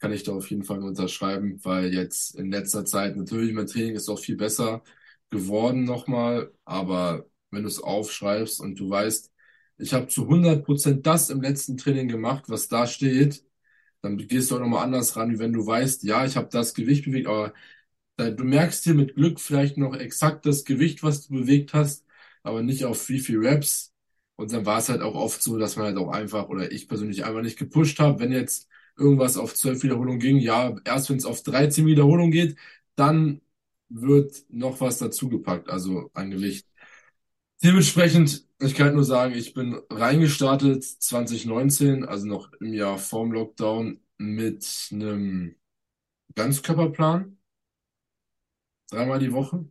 Kann 0.03 0.13
ich 0.13 0.25
da 0.25 0.33
auf 0.35 0.51
jeden 0.51 0.65
Fall 0.65 0.83
unterschreiben, 0.85 1.61
weil 1.65 1.95
jetzt 1.95 2.35
in 2.37 2.53
letzter 2.53 2.85
Zeit 2.85 3.17
natürlich 3.17 3.55
mein 3.55 3.69
Training 3.69 3.95
ist 3.97 4.11
auch 4.11 4.21
viel 4.21 4.37
besser 4.37 4.83
geworden 5.31 5.85
nochmal, 5.85 6.53
aber 6.67 7.27
wenn 7.53 7.63
du 7.65 7.69
es 7.69 7.81
aufschreibst 7.83 8.61
und 8.61 8.81
du 8.81 8.91
weißt, 8.91 9.33
ich 9.79 9.95
habe 9.95 10.09
zu 10.09 10.29
100% 10.29 11.07
das 11.07 11.31
im 11.31 11.41
letzten 11.43 11.79
Training 11.79 12.09
gemacht, 12.09 12.45
was 12.49 12.69
da 12.69 12.87
steht, 12.89 13.45
dann 14.03 14.19
gehst 14.19 14.51
du 14.51 14.57
auch 14.57 14.61
nochmal 14.61 14.85
anders 14.85 15.17
ran, 15.17 15.33
wie 15.33 15.39
wenn 15.41 15.53
du 15.55 15.67
weißt, 15.67 16.05
ja, 16.05 16.25
ich 16.27 16.37
habe 16.37 16.49
das 16.51 16.75
Gewicht 16.75 17.05
bewegt, 17.07 17.29
aber 17.29 17.55
du 18.17 18.45
merkst 18.45 18.85
dir 18.87 18.95
mit 18.95 19.15
Glück 19.15 19.41
vielleicht 19.41 19.77
noch 19.79 19.95
exakt 19.97 20.47
das 20.47 20.65
Gewicht, 20.65 21.03
was 21.03 21.27
du 21.29 21.35
bewegt 21.35 21.75
hast, 21.75 22.05
aber 22.43 22.63
nicht 22.63 22.85
auf 22.85 23.09
wie 23.09 23.21
viel 23.21 23.39
Reps. 23.39 23.93
Und 24.37 24.53
dann 24.53 24.67
war 24.67 24.79
es 24.79 24.89
halt 24.89 25.03
auch 25.03 25.15
oft 25.15 25.43
so, 25.43 25.59
dass 25.59 25.77
man 25.77 25.87
halt 25.87 25.97
auch 25.99 26.11
einfach, 26.11 26.49
oder 26.49 26.71
ich 26.73 26.89
persönlich 26.89 27.25
einfach 27.25 27.43
nicht 27.43 27.59
gepusht 27.59 27.99
habe, 28.01 28.21
wenn 28.21 28.33
jetzt 28.33 28.69
irgendwas 28.97 29.37
auf 29.37 29.55
12 29.55 29.83
Wiederholungen 29.83 30.21
ging, 30.21 30.39
ja, 30.39 30.75
erst 30.85 31.11
wenn 31.11 31.17
es 31.19 31.25
auf 31.25 31.43
13 31.43 31.87
Wiederholungen 31.87 32.31
geht, 32.33 32.57
dann 32.97 33.41
wird 33.89 34.45
noch 34.51 34.81
was 34.81 34.99
dazugepackt, 34.99 35.69
also 35.71 36.11
ein 36.15 36.31
Gewicht. 36.31 36.67
Dementsprechend, 37.63 38.47
ich 38.61 38.75
kann 38.75 38.95
nur 38.95 39.05
sagen, 39.05 39.35
ich 39.35 39.55
bin 39.55 39.81
reingestartet 39.91 40.85
2019, 40.85 42.05
also 42.05 42.27
noch 42.27 42.53
im 42.61 42.75
Jahr 42.75 42.99
vorm 42.99 43.33
Lockdown, 43.33 44.01
mit 44.19 44.89
einem 44.93 45.57
Ganzkörperplan, 46.37 47.39
dreimal 48.91 49.19
die 49.19 49.33
Woche. 49.33 49.65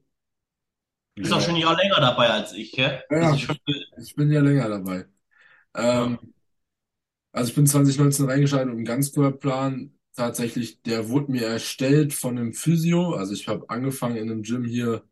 Du 1.16 1.22
bist 1.24 1.34
auch 1.34 1.42
schon 1.42 1.56
ein 1.56 1.62
Jahr 1.62 1.76
länger 1.76 2.00
dabei 2.00 2.30
als 2.30 2.54
ich, 2.54 2.72
gell? 2.72 3.04
Ja, 3.10 3.18
ja, 3.18 3.38
schon, 3.38 3.58
ich 4.02 4.16
bin 4.16 4.32
ja 4.32 4.42
länger 4.42 4.70
dabei. 4.70 5.06
Ähm, 5.76 6.20
ja. 6.22 6.32
Also 7.32 7.50
ich 7.50 7.56
bin 7.56 7.68
2019 7.68 8.26
reingeschaltet 8.26 8.70
und 8.70 8.78
einen 8.78 8.86
Ganzkörperplan. 8.86 9.94
Tatsächlich, 10.16 10.82
der 10.84 11.10
wurde 11.10 11.32
mir 11.32 11.46
erstellt 11.48 12.14
von 12.14 12.38
einem 12.38 12.54
Physio. 12.54 13.14
Also 13.16 13.34
ich 13.34 13.48
habe 13.48 13.70
angefangen 13.70 14.18
in 14.18 14.30
einem 14.30 14.44
Gym 14.44 14.66
hier, 14.66 15.04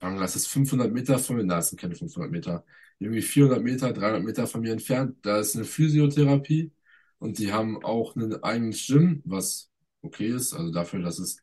wir, 0.00 0.20
das 0.20 0.36
ist 0.36 0.48
500 0.48 0.92
Meter 0.92 1.18
von 1.18 1.36
mir, 1.36 1.46
da 1.46 1.62
sind 1.62 1.80
keine 1.80 1.94
500 1.96 2.30
Meter, 2.32 2.64
irgendwie 2.98 3.22
400 3.22 3.62
Meter, 3.62 3.92
300 3.92 4.24
Meter 4.24 4.46
von 4.46 4.62
mir 4.62 4.72
entfernt. 4.72 5.16
Da 5.22 5.38
ist 5.40 5.56
eine 5.56 5.64
Physiotherapie 5.64 6.72
und 7.18 7.38
die 7.38 7.52
haben 7.52 7.84
auch 7.84 8.16
ein 8.16 8.42
eigenes 8.44 8.86
Gym, 8.86 9.22
was 9.24 9.70
okay 10.02 10.28
ist. 10.28 10.54
Also 10.54 10.72
dafür, 10.72 11.00
dass 11.02 11.18
es 11.18 11.42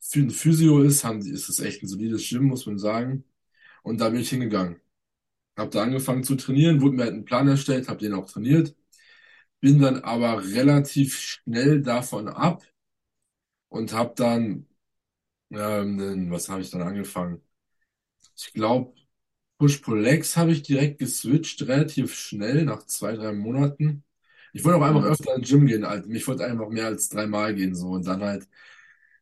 für 0.00 0.20
ein 0.20 0.30
Physio 0.30 0.82
ist, 0.82 1.04
haben 1.04 1.20
die, 1.22 1.30
ist 1.30 1.48
es 1.48 1.60
echt 1.60 1.82
ein 1.82 1.88
solides 1.88 2.28
Gym, 2.28 2.44
muss 2.44 2.66
man 2.66 2.78
sagen. 2.78 3.24
Und 3.82 4.00
da 4.00 4.10
bin 4.10 4.20
ich 4.20 4.30
hingegangen. 4.30 4.80
Habe 5.56 5.70
da 5.70 5.82
angefangen 5.84 6.24
zu 6.24 6.36
trainieren, 6.36 6.80
wurde 6.82 6.96
mir 6.96 7.04
halt 7.04 7.14
einen 7.14 7.24
Plan 7.24 7.48
erstellt, 7.48 7.88
habe 7.88 8.00
den 8.00 8.14
auch 8.14 8.30
trainiert, 8.30 8.74
bin 9.60 9.80
dann 9.80 10.02
aber 10.04 10.42
relativ 10.44 11.18
schnell 11.18 11.82
davon 11.82 12.28
ab 12.28 12.62
und 13.68 13.92
habe 13.92 14.14
dann, 14.16 14.66
ähm, 15.52 16.30
was 16.30 16.48
habe 16.48 16.62
ich 16.62 16.70
dann 16.70 16.82
angefangen? 16.82 17.42
Ich 18.36 18.52
glaube, 18.52 18.94
Push-Pull-Legs 19.58 20.36
habe 20.36 20.52
ich 20.52 20.62
direkt 20.62 20.98
geswitcht, 21.00 21.62
relativ 21.68 22.14
schnell, 22.14 22.64
nach 22.64 22.86
zwei, 22.86 23.14
drei 23.16 23.32
Monaten. 23.32 24.04
Ich 24.52 24.64
wollte 24.64 24.78
auch 24.78 24.82
einfach 24.84 25.02
Mhm. 25.02 25.12
öfter 25.12 25.34
ins 25.36 25.48
Gym 25.50 25.66
gehen, 25.66 25.86
halt. 25.86 26.06
Ich 26.08 26.26
wollte 26.28 26.46
einfach 26.46 26.68
mehr 26.70 26.86
als 26.86 27.08
dreimal 27.10 27.54
gehen, 27.54 27.74
so. 27.74 27.90
Und 27.90 28.06
dann 28.06 28.22
halt 28.22 28.48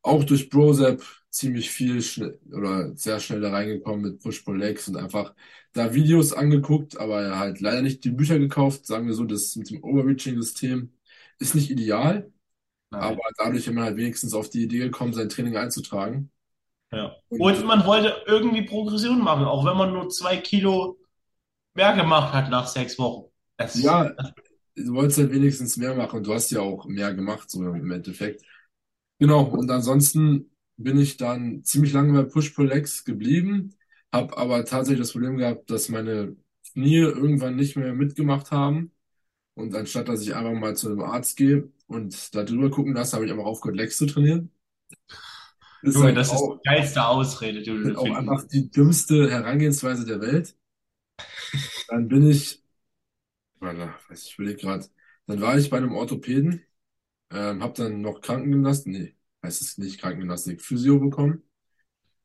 auch 0.02 0.24
durch 0.24 0.50
Brozap 0.50 1.02
ziemlich 1.34 1.70
viel 1.70 2.02
schnell 2.02 2.38
oder 2.52 2.96
sehr 2.96 3.20
schnell 3.20 3.40
da 3.40 3.50
reingekommen 3.50 4.02
mit 4.02 4.20
Push-Pull-Legs 4.22 4.88
und 4.88 4.96
einfach 4.96 5.34
da 5.72 5.94
Videos 5.94 6.32
angeguckt, 6.32 6.98
aber 6.98 7.38
halt 7.38 7.60
leider 7.60 7.82
nicht 7.82 8.04
die 8.04 8.10
Bücher 8.10 8.38
gekauft. 8.38 8.86
Sagen 8.86 9.06
wir 9.06 9.14
so, 9.14 9.24
das 9.24 9.56
mit 9.56 9.70
dem 9.70 9.82
Overreaching-System 9.82 10.92
ist 11.38 11.54
nicht 11.54 11.70
ideal, 11.70 12.32
aber 12.98 13.16
Nein. 13.16 13.18
dadurch 13.38 13.66
ist 13.66 13.74
man 13.74 13.84
halt 13.84 13.96
wenigstens 13.96 14.34
auf 14.34 14.50
die 14.50 14.64
Idee 14.64 14.78
gekommen, 14.80 15.14
sein 15.14 15.28
Training 15.28 15.56
einzutragen. 15.56 16.30
Ja. 16.92 17.16
Und 17.28 17.40
Und 17.40 17.64
man 17.66 17.84
wollte 17.86 18.22
irgendwie 18.26 18.62
Progression 18.62 19.20
machen, 19.22 19.44
auch 19.44 19.64
wenn 19.64 19.76
man 19.76 19.92
nur 19.92 20.08
zwei 20.10 20.36
Kilo 20.36 20.98
mehr 21.74 21.94
gemacht 21.96 22.32
hat 22.34 22.50
nach 22.50 22.66
sechs 22.68 22.98
Wochen. 22.98 23.30
Das, 23.56 23.74
ja, 23.82 24.10
du 24.76 24.94
wolltest 24.94 25.18
halt 25.18 25.32
wenigstens 25.32 25.76
mehr 25.76 25.94
machen 25.94 26.18
und 26.18 26.26
du 26.26 26.34
hast 26.34 26.50
ja 26.50 26.60
auch 26.60 26.86
mehr 26.86 27.14
gemacht, 27.14 27.50
so 27.50 27.62
im 27.62 27.90
Endeffekt. 27.90 28.42
Genau, 29.18 29.44
und 29.44 29.70
ansonsten 29.70 30.50
bin 30.76 30.98
ich 30.98 31.16
dann 31.16 31.62
ziemlich 31.64 31.92
lange 31.92 32.12
bei 32.12 32.28
Push-Pull-Legs 32.28 33.04
geblieben, 33.04 33.74
habe 34.12 34.36
aber 34.36 34.64
tatsächlich 34.64 35.00
das 35.00 35.12
Problem 35.12 35.36
gehabt, 35.36 35.70
dass 35.70 35.88
meine 35.88 36.36
Knie 36.72 36.98
irgendwann 36.98 37.56
nicht 37.56 37.76
mehr 37.76 37.94
mitgemacht 37.94 38.50
haben. 38.50 38.92
Und 39.54 39.74
anstatt 39.74 40.08
dass 40.08 40.22
ich 40.22 40.34
einfach 40.34 40.52
mal 40.54 40.76
zu 40.76 40.88
einem 40.90 41.02
Arzt 41.02 41.36
gehe 41.36 41.70
und 41.86 42.34
da 42.34 42.44
drüber 42.44 42.70
gucken 42.70 42.94
lasse, 42.94 43.16
habe 43.16 43.26
ich 43.26 43.32
einfach 43.32 43.44
aufgehört, 43.46 43.76
Legs 43.78 43.98
zu 43.98 44.06
trainieren. 44.06 44.50
Ist 45.82 45.94
Junge, 45.94 46.06
halt 46.06 46.16
das 46.16 46.32
ist 46.32 46.34
auch, 46.34 46.58
die 46.64 46.68
geilste 46.68 47.06
Ausrede, 47.06 47.62
du 47.62 47.96
auch 47.98 48.10
einfach 48.14 48.46
die 48.48 48.70
dümmste 48.70 49.30
Herangehensweise 49.30 50.04
der 50.06 50.20
Welt. 50.20 50.56
Dann 51.88 52.08
bin 52.08 52.28
ich, 52.30 52.62
warte, 53.60 53.94
ich, 54.12 54.26
ich 54.28 54.34
überlege 54.38 54.58
gerade, 54.62 54.86
dann 55.26 55.40
war 55.40 55.58
ich 55.58 55.70
bei 55.70 55.78
einem 55.78 55.94
Orthopäden, 55.94 56.62
ähm, 57.30 57.62
habe 57.62 57.74
dann 57.74 58.02
noch 58.02 58.20
Krankengymnasten, 58.22 58.92
nee, 58.92 59.16
heißt 59.44 59.62
es 59.62 59.78
nicht 59.78 60.00
Krankengymnastik, 60.00 60.62
Physio 60.62 60.98
bekommen. 61.00 61.42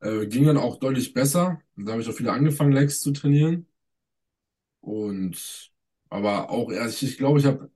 Äh, 0.02 0.28
ging 0.28 0.46
dann 0.46 0.58
auch 0.58 0.80
deutlich 0.80 1.14
besser. 1.14 1.62
Und 1.78 1.86
da 1.88 1.94
habe 1.94 2.02
ich 2.04 2.10
auch 2.10 2.20
wieder 2.20 2.34
angefangen, 2.34 2.74
Legs 2.74 3.02
zu 3.02 3.12
trainieren. 3.14 3.68
Und 4.82 5.72
aber 6.10 6.50
auch 6.50 6.72
erst, 6.72 7.04
ich 7.04 7.18
glaube, 7.18 7.40
ich 7.40 7.46
habe 7.46 7.72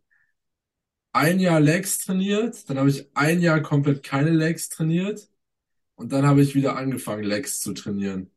ein 1.11 1.39
Jahr 1.39 1.59
Legs 1.59 1.99
trainiert, 1.99 2.69
dann 2.69 2.77
habe 2.79 2.89
ich 2.89 3.07
ein 3.15 3.39
Jahr 3.41 3.61
komplett 3.61 4.03
keine 4.03 4.31
Legs 4.31 4.69
trainiert 4.69 5.29
und 5.95 6.11
dann 6.13 6.25
habe 6.27 6.41
ich 6.41 6.55
wieder 6.55 6.77
angefangen, 6.77 7.23
Legs 7.23 7.61
zu 7.61 7.73
trainieren. 7.73 8.31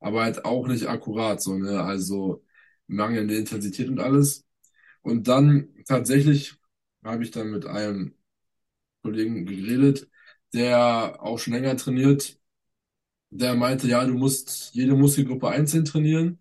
Aber 0.00 0.22
halt 0.24 0.44
auch 0.44 0.68
nicht 0.68 0.88
akkurat, 0.88 1.42
so, 1.42 1.58
ne? 1.58 1.82
Also 1.82 2.44
mangelnde 2.88 3.36
Intensität 3.36 3.88
und 3.88 4.00
alles. 4.00 4.46
Und 5.02 5.28
dann 5.28 5.70
tatsächlich 5.86 6.56
habe 7.04 7.24
ich 7.24 7.30
dann 7.32 7.50
mit 7.50 7.66
einem 7.66 8.16
Kollegen 9.02 9.46
geredet, 9.46 10.08
der 10.52 11.18
auch 11.20 11.38
schon 11.38 11.54
länger 11.54 11.76
trainiert. 11.76 12.38
Der 13.30 13.54
meinte, 13.54 13.88
ja, 13.88 14.04
du 14.04 14.14
musst 14.14 14.70
jede 14.74 14.94
Muskelgruppe 14.94 15.48
einzeln 15.48 15.84
trainieren. 15.84 16.38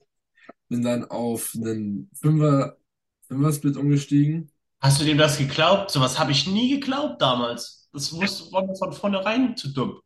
Bin 0.69 0.83
dann 0.83 1.05
auf 1.05 1.53
einen 1.55 2.09
Fünfer, 2.13 2.77
Fünfer-Split 3.27 3.77
umgestiegen. 3.77 4.51
Hast 4.79 4.99
du 4.99 5.05
dem 5.05 5.17
das 5.17 5.37
geglaubt? 5.37 5.91
Sowas 5.91 6.19
habe 6.19 6.31
ich 6.31 6.47
nie 6.47 6.69
geglaubt 6.69 7.21
damals. 7.21 7.89
Das 7.93 8.11
wusste, 8.13 8.51
war 8.51 8.65
mir 8.65 8.75
von 8.75 8.93
vornherein 8.93 9.55
zu 9.55 9.69
dumm. 9.69 9.99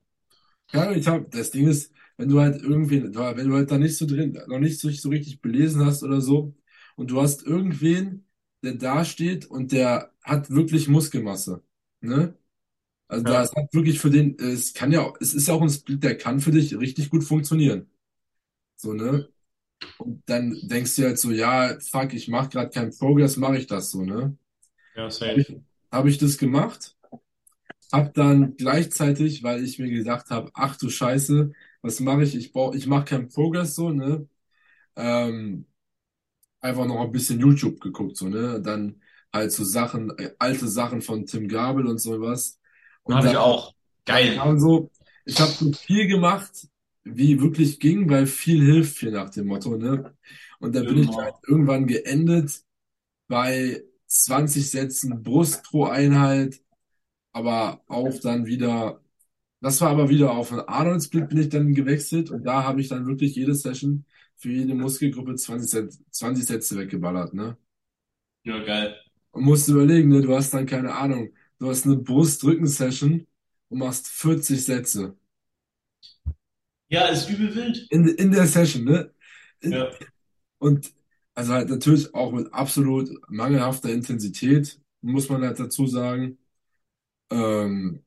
Ja, 0.74 0.92
ich 0.92 1.08
habe, 1.08 1.28
das 1.30 1.52
Ding 1.52 1.68
ist, 1.68 1.94
wenn 2.18 2.30
du 2.30 2.40
halt 2.42 2.62
irgendwie, 2.62 3.04
wenn 3.04 3.48
du 3.50 3.56
halt 3.56 3.72
da 3.72 3.78
nicht 3.78 3.98
so 3.98 4.06
drin, 4.06 4.38
noch 4.48 4.60
nicht 4.60 4.80
so, 4.80 4.90
so 4.90 5.10
richtig 5.10 5.42
belesen 5.42 5.86
hast 5.86 6.04
oder 6.04 6.22
so, 6.22 6.56
und 6.96 7.12
du 7.12 7.22
hast 7.22 7.44
irgendwen, 7.44 8.28
der 8.64 8.74
da 8.76 9.06
steht 9.06 9.46
und 9.46 9.72
der 9.72 10.12
hat 10.24 10.50
wirklich 10.50 10.88
Muskelmasse, 10.88 11.62
ne? 12.02 12.36
Also 13.08 13.26
da 13.26 13.42
Ja, 13.42 13.44
ist 13.44 13.56
halt 13.56 13.74
wirklich 13.74 14.00
für 14.00 14.10
den, 14.10 14.38
es 14.40 14.74
kann 14.74 14.92
ja, 14.92 15.14
es 15.20 15.34
ist 15.34 15.48
ja 15.48 15.54
auch 15.54 15.62
ein 15.62 15.70
Split, 15.70 16.04
der 16.04 16.18
kann 16.18 16.40
für 16.40 16.52
dich 16.52 16.78
richtig 16.80 17.10
gut 17.10 17.24
funktionieren. 17.24 17.90
So, 18.78 18.94
ne? 18.94 19.30
Und 19.98 20.24
dann 20.30 20.58
denkst 20.64 20.96
du 20.98 21.04
halt 21.06 21.20
so, 21.20 21.32
ja, 21.32 21.78
fuck, 21.82 22.14
ich 22.14 22.28
mache 22.30 22.50
gerade 22.50 22.70
keinen 22.72 22.98
Progress, 22.98 23.38
mache 23.38 23.58
ich 23.58 23.68
das 23.68 23.92
so, 23.92 24.04
ne? 24.04 24.38
ja, 24.96 25.10
Habe 25.28 25.42
safe. 25.42 25.42
ich, 25.42 25.58
hab 25.92 26.06
ich 26.08 26.18
das 26.20 26.38
gemacht, 26.38 26.98
hab 27.92 28.14
dann 28.14 28.56
gleichzeitig, 28.58 29.44
weil 29.44 29.64
ich 29.64 29.80
mir 29.80 29.90
gedacht 29.90 30.30
habe, 30.30 30.52
ach 30.54 30.78
du 30.78 30.90
Scheiße, 30.90 31.52
was 31.82 32.00
mache 32.00 32.24
ich? 32.24 32.36
Ich 32.36 32.52
brauch, 32.54 32.74
ich 32.76 32.88
mache 32.88 33.06
keinen 33.06 33.30
Progress 33.30 33.76
so, 33.76 33.92
ne? 33.92 34.28
Ähm, 34.98 35.68
einfach 36.62 36.86
noch 36.86 37.02
ein 37.02 37.12
bisschen 37.12 37.40
YouTube 37.40 37.80
geguckt, 37.82 38.18
so, 38.18 38.28
ne? 38.30 38.62
Dann 38.62 39.02
halt 39.34 39.52
so 39.52 39.64
Sachen, 39.64 40.18
äh, 40.18 40.32
alte 40.40 40.68
Sachen 40.68 41.02
von 41.02 41.26
Tim 41.26 41.48
Gabel 41.48 41.86
und 41.88 42.00
sowas. 42.00 42.60
Und 43.06 43.24
dann, 43.24 43.32
ich 43.32 43.38
auch. 43.38 43.74
Geil. 44.06 44.36
kam 44.38 44.60
so, 44.60 44.92
ich 45.26 45.40
habe 45.40 45.52
so 45.52 45.72
viel 45.74 46.08
gemacht, 46.08 46.68
wie 47.04 47.40
wirklich 47.42 47.80
ging, 47.80 48.10
weil 48.10 48.28
viel 48.28 48.64
hilft 48.64 48.98
viel 48.98 49.12
nach 49.12 49.30
dem 49.30 49.48
Motto, 49.48 49.78
ne? 49.78 50.16
Und 50.60 50.76
da 50.76 50.84
bin 50.84 50.98
ich 51.00 51.18
halt 51.18 51.36
Immer. 51.36 51.40
irgendwann 51.48 51.88
geendet 51.88 52.64
bei 53.28 53.84
20 54.08 54.70
Sätzen 54.72 55.24
Brust 55.24 55.64
pro 55.64 55.86
Einheit, 55.86 56.62
aber 57.34 57.84
auch 57.88 58.20
dann 58.22 58.46
wieder, 58.48 59.02
das 59.62 59.82
war 59.82 59.92
aber 59.92 60.10
wieder 60.10 60.32
auf 60.34 60.52
einen 60.52 60.62
Arnold 60.62 61.04
Split 61.04 61.30
bin 61.30 61.40
ich 61.40 61.50
dann 61.50 61.74
gewechselt 61.76 62.32
und 62.32 62.44
da 62.46 62.64
habe 62.66 62.82
ich 62.82 62.90
dann 62.90 63.08
wirklich 63.08 63.36
jede 63.36 63.56
Session 63.56 64.06
für 64.38 64.52
jede 64.52 64.76
Muskelgruppe 64.76 65.36
20 65.36 65.70
Sätze, 65.72 66.00
20 66.12 66.46
Sätze 66.46 66.78
weggeballert, 66.78 67.34
ne? 67.34 67.58
Ja, 68.44 68.60
geil. 68.64 68.96
Und 69.32 69.44
musst 69.44 69.68
überlegen, 69.70 70.10
ne, 70.10 70.22
du 70.22 70.36
hast 70.36 70.54
dann 70.54 70.66
keine 70.66 70.94
Ahnung, 70.96 71.30
du 71.60 71.70
hast 71.70 71.86
eine 71.86 71.98
Brust-Rücken-Session 71.98 73.28
und 73.70 73.80
machst 73.80 74.08
40 74.08 74.64
Sätze 74.66 75.18
Ja, 76.90 77.06
ist 77.10 77.30
übel 77.30 77.54
wild. 77.56 77.90
in, 77.90 78.08
in 78.08 78.32
der 78.32 78.48
Session, 78.48 78.84
ne? 78.86 79.14
In, 79.62 79.78
Ja. 79.78 79.92
und 80.60 80.94
also 81.36 81.54
halt 81.54 81.70
natürlich 81.70 82.14
auch 82.16 82.32
mit 82.34 82.54
absolut 82.54 83.12
mangelhafter 83.30 83.92
Intensität, 83.92 84.82
muss 85.02 85.30
man 85.30 85.44
halt 85.44 85.60
dazu 85.60 85.88
sagen. 85.88 86.40
Ähm, 87.32 88.04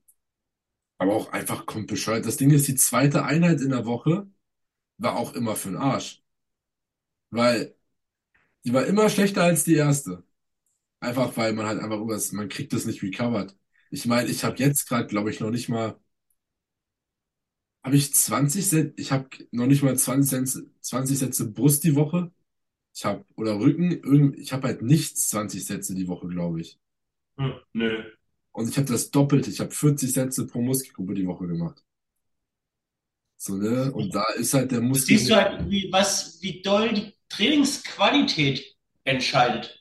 aber 0.98 1.14
auch 1.14 1.32
einfach 1.32 1.66
kommt 1.66 1.88
bescheuert. 1.88 2.24
Das 2.26 2.36
Ding 2.36 2.50
ist, 2.50 2.68
die 2.68 2.74
zweite 2.76 3.24
Einheit 3.24 3.60
in 3.60 3.70
der 3.70 3.84
Woche 3.86 4.28
war 4.98 5.16
auch 5.18 5.34
immer 5.34 5.56
für 5.56 5.70
den 5.70 5.78
Arsch. 5.78 6.22
Weil 7.30 7.74
die 8.64 8.72
war 8.74 8.86
immer 8.86 9.10
schlechter 9.10 9.42
als 9.44 9.64
die 9.64 9.74
erste. 9.76 10.24
Einfach 11.00 11.36
weil 11.36 11.52
man 11.52 11.66
halt 11.66 11.80
einfach 11.80 11.96
irgendwas, 11.96 12.32
man 12.32 12.48
kriegt 12.48 12.72
das 12.72 12.84
nicht 12.86 13.02
recovered. 13.02 13.56
Ich 13.90 14.06
meine, 14.06 14.28
ich 14.30 14.44
habe 14.44 14.56
jetzt 14.58 14.88
gerade, 14.88 15.06
glaube 15.06 15.30
ich, 15.30 15.40
noch 15.40 15.50
nicht 15.50 15.68
mal, 15.68 15.98
habe 17.82 17.96
ich 17.96 18.14
20 18.14 18.68
Sätze, 18.68 18.94
ich 18.96 19.12
habe 19.12 19.28
noch 19.50 19.66
nicht 19.66 19.82
mal 19.82 19.96
20 19.96 20.30
Sätze, 20.30 20.70
20 20.80 21.18
Sätze 21.18 21.50
Brust 21.50 21.84
die 21.84 21.94
Woche. 21.96 22.32
Ich 22.94 23.04
habe, 23.04 23.24
oder 23.36 23.58
Rücken, 23.60 23.92
irgend, 23.92 24.38
ich 24.38 24.52
habe 24.52 24.68
halt 24.68 24.82
nichts 24.82 25.28
20 25.30 25.64
Sätze 25.66 25.94
die 25.94 26.08
Woche, 26.08 26.28
glaube 26.28 26.60
ich. 26.60 26.80
Hm, 27.38 27.54
nö. 27.72 28.02
Und 28.52 28.68
ich 28.68 28.76
habe 28.76 28.88
das 28.92 29.10
Doppelte, 29.10 29.48
ich 29.48 29.60
habe 29.60 29.70
40 29.70 30.12
Sätze 30.12 30.46
pro 30.46 30.60
Muskelgruppe 30.60 31.14
die 31.14 31.26
Woche 31.26 31.46
gemacht. 31.46 31.82
So, 33.36 33.56
ne? 33.56 33.92
Und 33.92 34.14
da 34.14 34.24
ist 34.36 34.54
halt 34.54 34.70
der 34.72 34.80
Das 34.92 35.06
siehst 35.06 35.30
du 35.30 35.34
Muskel, 35.34 35.36
halt, 35.36 35.70
wie, 35.70 35.88
was, 35.92 36.38
wie 36.42 36.62
doll 36.62 36.92
die 36.92 37.14
Trainingsqualität 37.28 38.76
entscheidet. 39.04 39.80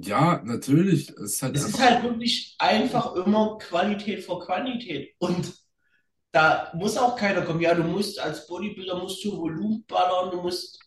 Ja, 0.00 0.40
natürlich, 0.44 1.10
es 1.10 1.34
ist 1.34 1.42
halt 1.42 1.56
Es 1.56 1.64
ist 1.64 1.80
halt 1.80 2.04
wirklich 2.04 2.54
einfach 2.58 3.16
immer 3.16 3.58
Qualität 3.58 4.24
vor 4.24 4.44
Quantität. 4.44 5.14
Und 5.18 5.52
da 6.30 6.70
muss 6.74 6.96
auch 6.96 7.16
keiner 7.16 7.42
kommen. 7.42 7.60
Ja, 7.60 7.74
du 7.74 7.82
musst 7.82 8.20
als 8.20 8.46
Bodybuilder 8.46 8.96
musst 8.96 9.24
du 9.24 9.36
Volumen 9.36 9.84
ballern, 9.88 10.30
du 10.30 10.40
musst 10.40 10.78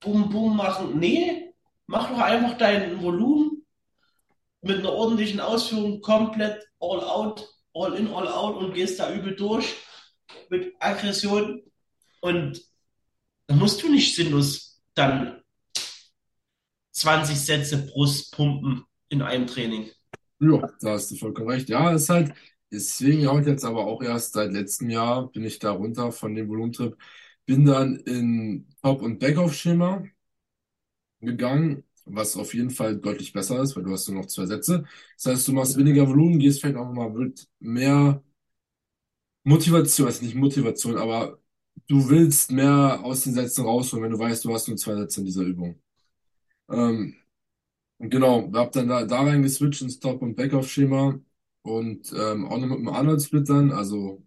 Bum 0.00 0.28
Bum 0.28 0.54
machen. 0.54 0.98
Nee, 0.98 1.54
mach 1.86 2.10
doch 2.10 2.18
einfach 2.18 2.58
dein 2.58 3.00
Volumen 3.02 3.64
mit 4.60 4.80
einer 4.80 4.92
ordentlichen 4.92 5.40
Ausführung 5.40 6.02
komplett 6.02 6.62
all 6.78 7.00
out, 7.00 7.48
all 7.72 7.94
in, 7.94 8.08
all 8.08 8.28
out 8.28 8.56
und 8.56 8.74
gehst 8.74 9.00
da 9.00 9.14
übel 9.14 9.34
durch 9.34 9.76
mit 10.50 10.74
Aggression. 10.78 11.62
Und 12.20 12.60
dann 13.46 13.58
musst 13.58 13.82
du 13.82 13.88
nicht 13.88 14.14
sinnlos 14.14 14.82
dann 14.94 15.42
20 16.96 17.38
Sätze 17.38 17.86
Brust 17.86 18.32
pumpen 18.32 18.84
in 19.10 19.22
einem 19.22 19.46
Training. 19.46 19.90
ja, 20.40 20.60
da 20.80 20.92
hast 20.92 21.10
du 21.10 21.16
vollkommen 21.16 21.50
recht. 21.50 21.68
Ja, 21.68 21.92
ist 21.92 22.08
halt, 22.08 22.34
deswegen 22.70 23.26
habe 23.26 23.40
ich 23.40 23.46
jetzt 23.46 23.64
aber 23.64 23.86
auch 23.86 24.02
erst 24.02 24.34
seit 24.34 24.52
letztem 24.52 24.90
Jahr 24.90 25.30
bin 25.30 25.44
ich 25.44 25.58
da 25.58 25.72
runter 25.72 26.12
von 26.12 26.34
dem 26.34 26.48
Volumentrip, 26.48 26.96
bin 27.46 27.64
dann 27.64 27.96
in 27.96 28.68
Top- 28.82 29.02
und 29.02 29.18
Backoff-Schema 29.18 30.04
gegangen, 31.20 31.84
was 32.04 32.36
auf 32.36 32.54
jeden 32.54 32.70
Fall 32.70 32.96
deutlich 32.98 33.32
besser 33.32 33.60
ist, 33.62 33.76
weil 33.76 33.82
du 33.84 33.92
hast 33.92 34.08
nur 34.08 34.22
noch 34.22 34.26
zwei 34.28 34.46
Sätze. 34.46 34.84
Das 35.16 35.26
heißt, 35.32 35.48
du 35.48 35.52
machst 35.52 35.76
weniger 35.76 36.06
Volumen, 36.08 36.38
gehst 36.38 36.60
vielleicht 36.60 36.76
auch 36.76 36.92
mal 36.92 37.10
mit 37.10 37.46
mehr 37.58 38.22
Motivation, 39.44 40.06
also 40.08 40.24
nicht 40.24 40.34
Motivation, 40.34 40.96
aber 40.98 41.38
du 41.88 42.08
willst 42.08 42.50
mehr 42.50 43.00
aus 43.04 43.22
den 43.24 43.34
Sätzen 43.34 43.64
rausholen, 43.64 44.04
wenn 44.04 44.12
du 44.12 44.18
weißt, 44.18 44.44
du 44.44 44.52
hast 44.52 44.68
nur 44.68 44.76
zwei 44.76 44.94
Sätze 44.96 45.20
in 45.20 45.26
dieser 45.26 45.42
Übung. 45.42 45.80
Ähm, 46.70 47.14
genau, 48.00 48.50
hab 48.54 48.72
dann 48.72 48.88
da, 48.88 49.04
da 49.06 49.22
rein 49.22 49.42
geswitcht 49.42 49.82
ins 49.82 50.00
Top- 50.00 50.22
und 50.22 50.36
Backoff-Schema 50.36 51.20
und 51.62 52.12
ähm, 52.14 52.46
auch 52.46 52.58
noch 52.58 52.68
mit 52.68 52.78
einem 52.78 52.88
Arnold-Split 52.88 53.48
dann, 53.48 53.72
also 53.72 54.24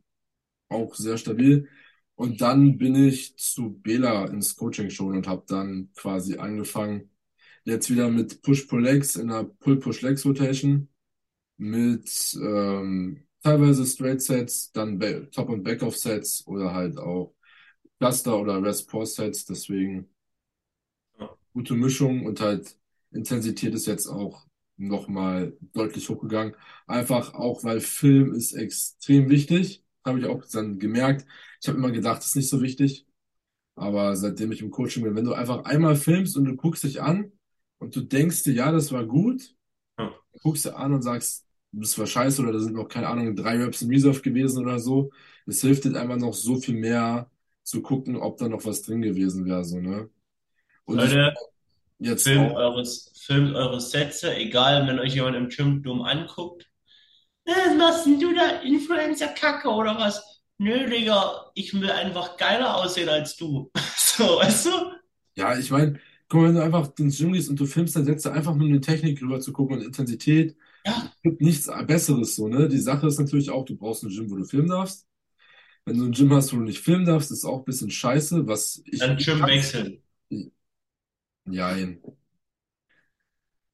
auch 0.69 0.95
sehr 0.95 1.17
stabil. 1.17 1.69
Und 2.15 2.41
dann 2.41 2.77
bin 2.77 2.95
ich 2.95 3.37
zu 3.37 3.71
Bela 3.81 4.25
ins 4.27 4.55
Coaching 4.57 4.89
schon 4.91 5.17
und 5.17 5.27
habe 5.27 5.43
dann 5.47 5.91
quasi 5.95 6.37
angefangen, 6.37 7.11
jetzt 7.65 7.89
wieder 7.91 8.09
mit 8.11 8.41
Push-Pull-Legs 8.43 9.17
in 9.17 9.31
einer 9.31 9.45
Pull-Push-Legs-Rotation 9.45 10.89
mit 11.57 12.37
ähm, 12.41 13.27
teilweise 13.43 13.85
Straight 13.85 14.21
Sets, 14.21 14.71
dann 14.73 14.99
Top- 15.31 15.49
und 15.49 15.63
Backoff 15.63 15.97
Sets 15.97 16.45
oder 16.47 16.73
halt 16.73 16.97
auch 16.99 17.35
Cluster 17.99 18.39
oder 18.39 18.61
Rest 18.63 18.89
Pause 18.89 19.13
Sets. 19.15 19.45
Deswegen. 19.45 20.09
Gute 21.59 21.75
Mischung 21.75 22.25
und 22.25 22.41
halt 22.41 22.75
Intensität 23.11 23.73
ist 23.73 23.85
jetzt 23.87 24.07
auch 24.07 24.45
nochmal 24.77 25.57
deutlich 25.73 26.09
hochgegangen. 26.09 26.55
Einfach 26.87 27.33
auch, 27.33 27.63
weil 27.63 27.81
Film 27.81 28.33
ist 28.33 28.53
extrem 28.53 29.29
wichtig. 29.29 29.83
Habe 30.05 30.19
ich 30.19 30.25
auch 30.25 30.43
dann 30.51 30.79
gemerkt. 30.79 31.25
Ich 31.61 31.67
habe 31.67 31.77
immer 31.77 31.91
gedacht, 31.91 32.19
das 32.19 32.27
ist 32.27 32.35
nicht 32.35 32.49
so 32.49 32.61
wichtig. 32.61 33.05
Aber 33.75 34.15
seitdem 34.15 34.51
ich 34.51 34.61
im 34.61 34.71
Coaching 34.71 35.03
bin, 35.03 35.15
wenn 35.15 35.25
du 35.25 35.33
einfach 35.33 35.65
einmal 35.65 35.95
filmst 35.95 36.37
und 36.37 36.45
du 36.45 36.55
guckst 36.55 36.83
dich 36.83 37.01
an 37.01 37.31
und 37.79 37.95
du 37.95 38.01
denkst 38.01 38.43
dir, 38.43 38.53
ja, 38.53 38.71
das 38.71 38.91
war 38.91 39.05
gut, 39.05 39.55
Ja. 39.97 40.09
guckst 40.43 40.65
dir 40.65 40.75
an 40.77 40.93
und 40.93 41.01
sagst, 41.01 41.45
das 41.71 41.97
war 41.99 42.07
scheiße 42.07 42.41
oder 42.41 42.53
da 42.53 42.59
sind 42.59 42.73
noch, 42.75 42.87
keine 42.87 43.07
Ahnung, 43.07 43.35
drei 43.35 43.57
Reps 43.57 43.81
in 43.81 43.89
Reserve 43.89 44.21
gewesen 44.21 44.59
oder 44.63 44.79
so. 44.79 45.11
Es 45.45 45.61
hilft 45.61 45.85
dir 45.85 45.95
einfach 45.99 46.17
noch 46.17 46.33
so 46.33 46.57
viel 46.59 46.75
mehr 46.75 47.29
zu 47.63 47.81
gucken, 47.81 48.15
ob 48.17 48.37
da 48.37 48.49
noch 48.49 48.65
was 48.65 48.81
drin 48.81 49.01
gewesen 49.01 49.45
wäre, 49.45 49.63
so, 49.65 49.79
ne? 49.79 50.09
Und 50.89 50.97
Leute, 50.97 51.33
jetzt 51.99 52.23
filmt 52.23 52.37
auch, 52.37 52.55
eures, 52.55 53.13
filmt 53.25 53.55
eure 53.55 53.81
Sätze, 53.81 54.35
egal 54.35 54.87
wenn 54.87 54.99
euch 54.99 55.15
jemand 55.15 55.35
im 55.37 55.49
Gym 55.49 55.83
dumm 55.83 56.01
anguckt. 56.01 56.67
Was 57.45 57.75
machst 57.77 58.05
denn 58.05 58.19
du 58.19 58.33
da? 58.35 58.61
Influencer-Kacke 58.61 59.69
oder 59.69 59.97
was? 59.97 60.23
Nö, 60.57 60.89
Digga, 60.89 61.51
ich 61.55 61.73
will 61.73 61.89
einfach 61.91 62.37
geiler 62.37 62.75
aussehen 62.75 63.09
als 63.09 63.35
du. 63.37 63.71
So, 63.97 64.37
weißt 64.39 64.65
du? 64.65 64.71
Ja, 65.35 65.57
ich 65.57 65.71
meine, 65.71 65.99
guck 66.27 66.41
mal, 66.41 66.47
wenn 66.49 66.55
du 66.55 66.63
einfach 66.63 66.91
ins 66.99 67.17
Gym 67.17 67.31
gehst 67.31 67.49
und 67.49 67.59
du 67.59 67.65
filmst, 67.65 67.95
dann 67.95 68.05
setzt 68.05 68.25
du 68.25 68.31
einfach 68.31 68.55
nur 68.55 68.67
eine 68.67 68.81
Technik 68.81 69.21
rüber 69.21 69.39
zu 69.39 69.53
gucken 69.53 69.77
und 69.77 69.83
Intensität. 69.85 70.57
Ja, 70.85 71.11
Gibt 71.23 71.41
nichts 71.41 71.69
Besseres 71.87 72.35
so, 72.35 72.47
ne? 72.49 72.69
Die 72.69 72.79
Sache 72.79 73.07
ist 73.07 73.19
natürlich 73.19 73.49
auch, 73.49 73.65
du 73.65 73.75
brauchst 73.77 74.03
ein 74.03 74.09
Gym, 74.09 74.29
wo 74.31 74.35
du 74.35 74.45
filmen 74.45 74.69
darfst. 74.69 75.07
Wenn 75.85 75.97
du 75.97 76.05
ein 76.05 76.11
Gym 76.13 76.33
hast, 76.33 76.53
wo 76.53 76.57
du 76.57 76.63
nicht 76.63 76.79
filmen 76.79 77.05
darfst, 77.05 77.31
ist 77.31 77.45
auch 77.45 77.59
ein 77.59 77.65
bisschen 77.65 77.91
scheiße, 77.91 78.47
was 78.47 78.81
ich 78.85 78.99
dann 78.99 79.17
Gym 79.17 79.45
wechseln. 79.45 80.03
Ja, 81.51 81.75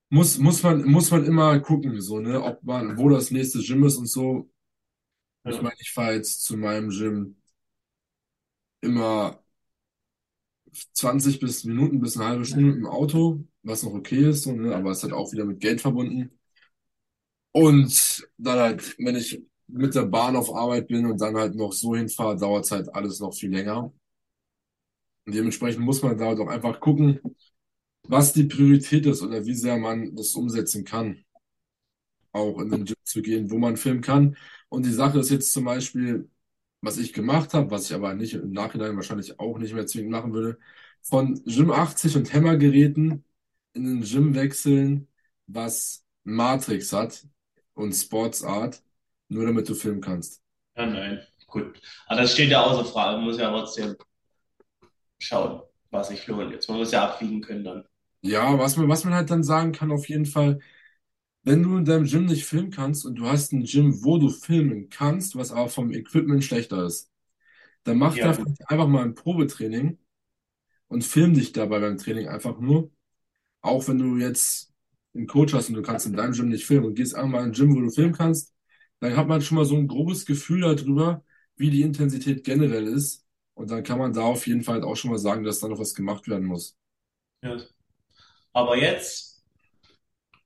muss, 0.09 0.38
muss 0.38 0.63
man, 0.63 0.83
muss 0.85 1.11
man 1.11 1.25
immer 1.25 1.59
gucken, 1.59 1.99
so, 2.01 2.19
ne, 2.19 2.41
ob 2.43 2.63
man, 2.63 2.97
wo 2.97 3.09
das 3.09 3.31
nächste 3.31 3.59
Gym 3.59 3.83
ist 3.85 3.97
und 3.97 4.07
so. 4.07 4.49
Ich 5.45 5.55
Ja, 5.57 5.63
meine, 5.63 5.75
ich 5.79 5.91
fahre 5.93 6.15
jetzt 6.15 6.43
zu 6.45 6.57
meinem 6.57 6.89
Gym 6.91 7.38
immer 8.81 9.39
20 10.93 11.39
bis 11.39 11.63
Minuten 11.65 11.99
bis 12.01 12.17
eine 12.17 12.27
halbe 12.27 12.45
Stunde 12.45 12.75
im 12.77 12.85
Auto, 12.88 13.43
was 13.63 13.83
noch 13.83 13.93
okay 13.93 14.29
ist, 14.29 14.43
so, 14.43 14.51
ne, 14.53 14.75
aber 14.75 14.91
es 14.91 15.03
hat 15.03 15.11
auch 15.13 15.31
wieder 15.31 15.45
mit 15.45 15.59
Geld 15.59 15.81
verbunden. 15.81 16.38
Und 17.51 18.27
dann 18.38 18.59
halt, 18.59 18.95
wenn 18.99 19.15
ich 19.15 19.41
mit 19.67 19.95
der 19.95 20.03
Bahn 20.05 20.35
auf 20.35 20.53
Arbeit 20.53 20.88
bin 20.88 21.05
und 21.05 21.19
dann 21.21 21.35
halt 21.38 21.55
noch 21.55 21.73
so 21.73 21.95
hinfahre, 21.95 22.38
dauert 22.38 22.65
es 22.65 22.71
halt 22.71 22.93
alles 22.93 23.19
noch 23.19 23.33
viel 23.33 23.51
länger. 23.51 23.91
Und 25.25 25.35
dementsprechend 25.35 25.83
muss 25.83 26.01
man 26.03 26.17
da 26.17 26.25
halt 26.27 26.39
auch 26.39 26.47
einfach 26.47 26.79
gucken, 26.79 27.19
was 28.07 28.33
die 28.33 28.45
Priorität 28.45 29.05
ist 29.05 29.21
oder 29.21 29.45
wie 29.45 29.53
sehr 29.55 29.77
man 29.77 30.15
das 30.15 30.33
umsetzen 30.35 30.83
kann. 30.85 31.23
auch 32.31 32.59
in 32.59 32.69
den 32.69 32.85
Gym 32.85 32.95
zu 33.03 33.21
gehen, 33.21 33.49
wo 33.51 33.57
man 33.57 33.77
filmen 33.77 34.01
kann. 34.01 34.37
Und 34.69 34.85
die 34.85 34.91
Sache 34.91 35.19
ist 35.19 35.29
jetzt 35.29 35.53
zum 35.53 35.65
Beispiel, 35.65 36.29
was 36.81 36.97
ich 36.97 37.13
gemacht 37.13 37.53
habe, 37.53 37.71
was 37.71 37.85
ich 37.89 37.95
aber 37.95 38.13
nicht 38.13 38.33
im 38.33 38.51
Nachhinein 38.51 38.95
wahrscheinlich 38.95 39.39
auch 39.39 39.57
nicht 39.57 39.73
mehr 39.73 39.87
zwingend 39.87 40.11
machen 40.11 40.33
würde, 40.33 40.59
von 41.01 41.41
Gym 41.45 41.71
80 41.71 42.15
und 42.17 42.33
Hämmergeräten 42.33 43.23
in 43.73 43.85
den 43.85 44.01
Gym 44.03 44.35
wechseln, 44.35 45.07
was 45.47 46.05
Matrix 46.23 46.91
hat 46.93 47.25
und 47.73 47.93
Sports 47.93 48.43
Art, 48.43 48.83
nur 49.29 49.45
damit 49.45 49.69
du 49.69 49.75
filmen 49.75 50.01
kannst. 50.01 50.41
ja, 50.75 50.85
nein. 50.85 51.25
Gut. 51.47 51.79
Aber 52.07 52.21
das 52.21 52.33
steht 52.33 52.49
ja 52.51 52.61
außer 52.63 52.85
Frage. 52.85 53.17
Man 53.17 53.25
muss 53.25 53.37
ja 53.37 53.49
trotzdem 53.49 53.95
schauen, 55.19 55.61
was 55.91 56.07
sich 56.09 56.25
lohnt. 56.27 56.51
Jetzt, 56.53 56.67
man 56.69 56.77
muss 56.77 56.91
ja 56.91 57.05
abwiegen 57.05 57.41
können 57.41 57.63
dann. 57.65 57.85
Ja, 58.27 58.57
was 58.57 58.75
man, 58.77 58.88
was 58.89 59.03
man 59.03 59.13
halt 59.13 59.29
dann 59.29 59.43
sagen 59.43 59.71
kann, 59.71 59.91
auf 59.91 60.09
jeden 60.09 60.25
Fall, 60.25 60.59
wenn 61.43 61.63
du 61.63 61.77
in 61.77 61.85
deinem 61.85 62.05
Gym 62.05 62.25
nicht 62.25 62.45
filmen 62.45 62.71
kannst 62.71 63.05
und 63.05 63.15
du 63.17 63.27
hast 63.27 63.53
ein 63.53 63.63
Gym, 63.65 64.03
wo 64.03 64.17
du 64.19 64.29
filmen 64.29 64.89
kannst, 64.89 65.35
was 65.35 65.51
aber 65.51 65.69
vom 65.69 65.91
Equipment 65.93 66.43
schlechter 66.43 66.85
ist, 66.85 67.11
dann 67.83 67.97
mach 67.99 68.17
Ja, 68.17 68.19
da 68.19 68.33
gut. 68.33 68.47
vielleicht 68.47 68.69
einfach 68.69 68.88
mal 68.88 69.03
ein 69.05 69.15
Probetraining 69.15 69.99
und 70.88 71.03
film 71.05 71.33
dich 71.35 71.53
dabei 71.53 71.79
beim 71.79 71.97
Training 71.97 72.27
einfach 72.29 72.59
nur. 72.59 72.91
Auch 73.61 73.88
wenn 73.89 73.99
du 73.99 74.17
jetzt 74.17 74.73
einen 75.15 75.27
Coach 75.27 75.53
hast 75.53 75.69
und 75.69 75.75
du 75.75 75.81
kannst 75.83 76.05
in 76.07 76.13
deinem 76.15 76.33
Gym 76.33 76.49
nicht 76.49 76.65
filmen 76.65 76.88
und 76.88 76.95
gehst 76.95 77.15
einmal 77.15 77.41
in 77.43 77.49
ein 77.49 77.53
Gym, 77.53 77.75
wo 77.75 77.81
du 77.81 77.91
filmen 77.91 78.13
kannst, 78.13 78.53
dann 79.01 79.17
hat 79.17 79.27
man 79.27 79.41
schon 79.41 79.57
mal 79.57 79.65
so 79.65 79.77
ein 79.77 79.88
grobes 79.88 80.25
Gefühl 80.25 80.61
darüber, 80.61 81.23
wie 81.57 81.71
die 81.71 81.83
Intensität 81.83 82.43
generell 82.45 82.88
ist. 82.88 83.25
Und 83.55 83.71
dann 83.71 83.83
kann 83.83 83.99
man 83.99 84.13
da 84.13 84.21
auf 84.23 84.47
jeden 84.47 84.63
Fall 84.63 84.75
halt 84.75 84.85
auch 84.85 84.95
schon 84.97 85.11
mal 85.11 85.19
sagen, 85.19 85.43
dass 85.43 85.59
da 85.61 85.67
noch 85.69 85.79
was 85.79 85.95
gemacht 85.95 86.27
werden 86.29 86.45
muss. 86.47 86.77
Ja. 87.41 87.74
Aber 88.55 88.77
jetzt 88.77 89.43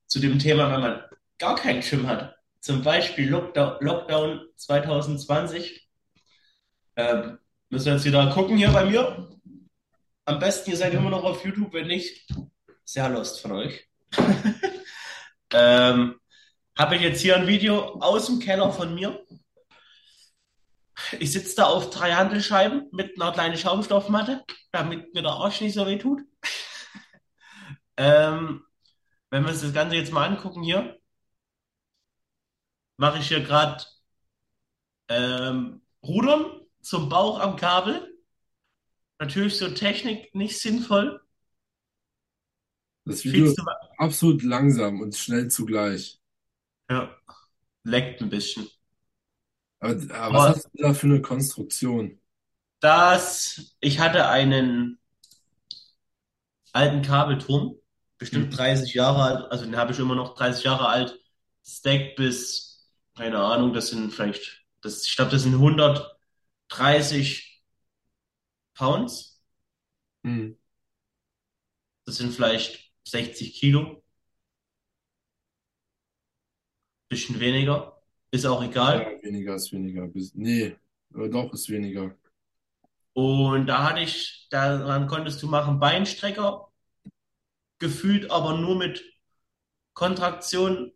zu 0.08 0.18
dem 0.18 0.40
Thema, 0.40 0.72
wenn 0.72 0.80
man 0.80 1.04
gar 1.38 1.54
keinen 1.54 1.80
Gym 1.80 2.08
hat. 2.08 2.34
Zum 2.58 2.82
Beispiel 2.82 3.30
Lockdown, 3.30 3.76
Lockdown 3.78 4.48
2020. 4.56 5.88
Ähm, 6.96 7.38
müssen 7.68 7.86
wir 7.86 7.92
jetzt 7.92 8.04
wieder 8.04 8.28
gucken 8.30 8.56
hier 8.56 8.72
bei 8.72 8.84
mir. 8.84 9.30
Am 10.24 10.40
besten, 10.40 10.70
ihr 10.72 10.76
seid 10.76 10.92
immer 10.92 11.10
noch 11.10 11.22
auf 11.22 11.44
YouTube, 11.44 11.72
wenn 11.72 11.86
nicht, 11.86 12.28
sehr 12.84 13.08
lost 13.08 13.40
von 13.40 13.52
euch. 13.52 13.88
Ähm, 15.52 16.14
habe 16.78 16.94
ich 16.94 17.02
jetzt 17.02 17.20
hier 17.20 17.34
ein 17.34 17.48
Video 17.48 17.98
aus 18.00 18.26
dem 18.26 18.38
Keller 18.38 18.72
von 18.72 18.94
mir. 18.94 19.26
Ich 21.18 21.32
sitze 21.32 21.56
da 21.56 21.64
auf 21.64 21.90
drei 21.90 22.12
Hantelscheiben 22.12 22.86
mit 22.92 23.20
einer 23.20 23.32
kleinen 23.32 23.56
Schaumstoffmatte, 23.56 24.44
damit 24.70 25.12
mir 25.12 25.22
der 25.22 25.32
Arsch 25.32 25.60
nicht 25.60 25.74
so 25.74 25.88
weh 25.88 25.98
tut. 25.98 26.20
Ähm, 28.00 28.64
wenn 29.30 29.44
wir 29.44 29.50
uns 29.52 29.62
das 29.62 29.72
Ganze 29.74 29.96
jetzt 29.96 30.12
mal 30.12 30.26
angucken 30.28 30.62
hier, 30.64 30.98
mache 32.98 33.18
ich 33.18 33.28
hier 33.28 33.42
gerade 33.42 33.84
ähm, 35.08 35.82
Rudern 36.02 36.60
zum 36.82 37.08
Bauch 37.10 37.38
am 37.40 37.56
Kabel. 37.56 38.16
Natürlich 39.20 39.56
so 39.56 39.68
Technik 39.70 40.34
nicht 40.34 40.58
sinnvoll. 40.58 41.20
Das 43.04 43.24
Viel 43.24 43.34
Video 43.34 43.52
ist 43.52 43.54
zu, 43.54 43.62
absolut 43.98 44.42
langsam 44.42 45.00
und 45.02 45.14
schnell 45.14 45.48
zugleich. 45.48 46.18
ja, 46.90 47.16
leckt 47.84 48.22
ein 48.22 48.30
bisschen. 48.30 48.68
Aber, 49.80 49.92
aber 50.14 50.34
was 50.38 50.46
Aber 50.46 50.54
hast 50.56 50.64
du 50.72 50.82
da 50.82 50.94
für 50.94 51.06
eine 51.06 51.20
Konstruktion? 51.22 52.18
das, 52.80 53.76
ich 53.80 53.98
hatte 54.00 54.28
einen 54.28 54.98
alten 56.72 57.02
Kabelturm, 57.02 57.76
bestimmt 58.20 58.32
Hm, 58.32 58.50
30 58.58 58.94
Jahre 58.94 59.24
alt, 59.24 59.52
also 59.52 59.66
den 59.66 59.78
habe 59.78 59.92
ich 59.92 60.00
immer 60.00 60.16
noch 60.16 60.36
30 60.36 60.64
Jahre 60.64 60.88
alt, 60.88 61.20
Stack 61.66 62.16
bis, 62.16 62.90
keine 63.16 63.40
Ahnung, 63.40 63.74
das 63.74 63.90
sind 63.90 64.12
vielleicht, 64.14 64.64
das, 64.82 65.06
ich 65.08 65.16
glaube, 65.16 65.32
das 65.32 65.44
sind 65.44 65.58
130 65.58 67.64
Pounds, 68.74 69.38
hm. 70.24 70.52
das 72.04 72.16
sind 72.18 72.32
vielleicht 72.34 72.92
60 73.04 73.54
Kilo, 73.54 74.02
bisschen 77.08 77.40
weniger, 77.40 78.00
ist 78.30 78.46
auch 78.46 78.62
Ja, 78.62 78.62
egal. 78.62 79.20
weniger 79.22 79.54
ist 79.56 79.72
weniger. 79.72 80.06
Bis, 80.08 80.34
nee, 80.34 80.76
äh, 81.14 81.28
doch 81.30 81.52
ist 81.52 81.68
weniger. 81.70 82.14
Und 83.12 83.66
da 83.66 83.84
hatte 83.90 84.00
ich, 84.00 84.46
daran 84.50 85.06
konntest 85.06 85.42
du 85.42 85.48
machen 85.48 85.80
Beinstrecker, 85.80 86.69
gefühlt 87.80 88.30
aber 88.30 88.58
nur 88.58 88.76
mit 88.76 89.02
Kontraktion 89.94 90.92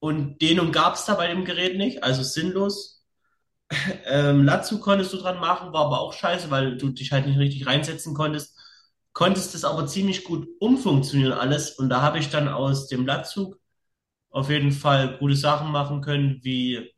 und 0.00 0.40
Dehnung 0.42 0.72
gab 0.72 0.94
es 0.94 1.04
da 1.04 1.14
bei 1.14 1.26
dem 1.28 1.44
Gerät 1.44 1.76
nicht, 1.76 2.04
also 2.04 2.22
sinnlos. 2.22 2.96
Ähm, 4.06 4.44
Latzug 4.44 4.80
konntest 4.82 5.12
du 5.12 5.18
dran 5.18 5.40
machen, 5.40 5.72
war 5.74 5.86
aber 5.86 6.00
auch 6.00 6.14
scheiße, 6.14 6.50
weil 6.50 6.78
du 6.78 6.88
dich 6.90 7.12
halt 7.12 7.26
nicht 7.26 7.38
richtig 7.38 7.66
reinsetzen 7.66 8.14
konntest. 8.14 8.56
Konntest 9.12 9.54
es 9.54 9.64
aber 9.64 9.86
ziemlich 9.86 10.24
gut 10.24 10.48
umfunktionieren 10.60 11.34
alles 11.34 11.72
und 11.72 11.90
da 11.90 12.00
habe 12.02 12.18
ich 12.18 12.30
dann 12.30 12.48
aus 12.48 12.88
dem 12.88 13.06
Latzug 13.06 13.58
auf 14.30 14.50
jeden 14.50 14.72
Fall 14.72 15.18
gute 15.18 15.36
Sachen 15.36 15.70
machen 15.72 16.00
können, 16.02 16.40
wie 16.42 16.90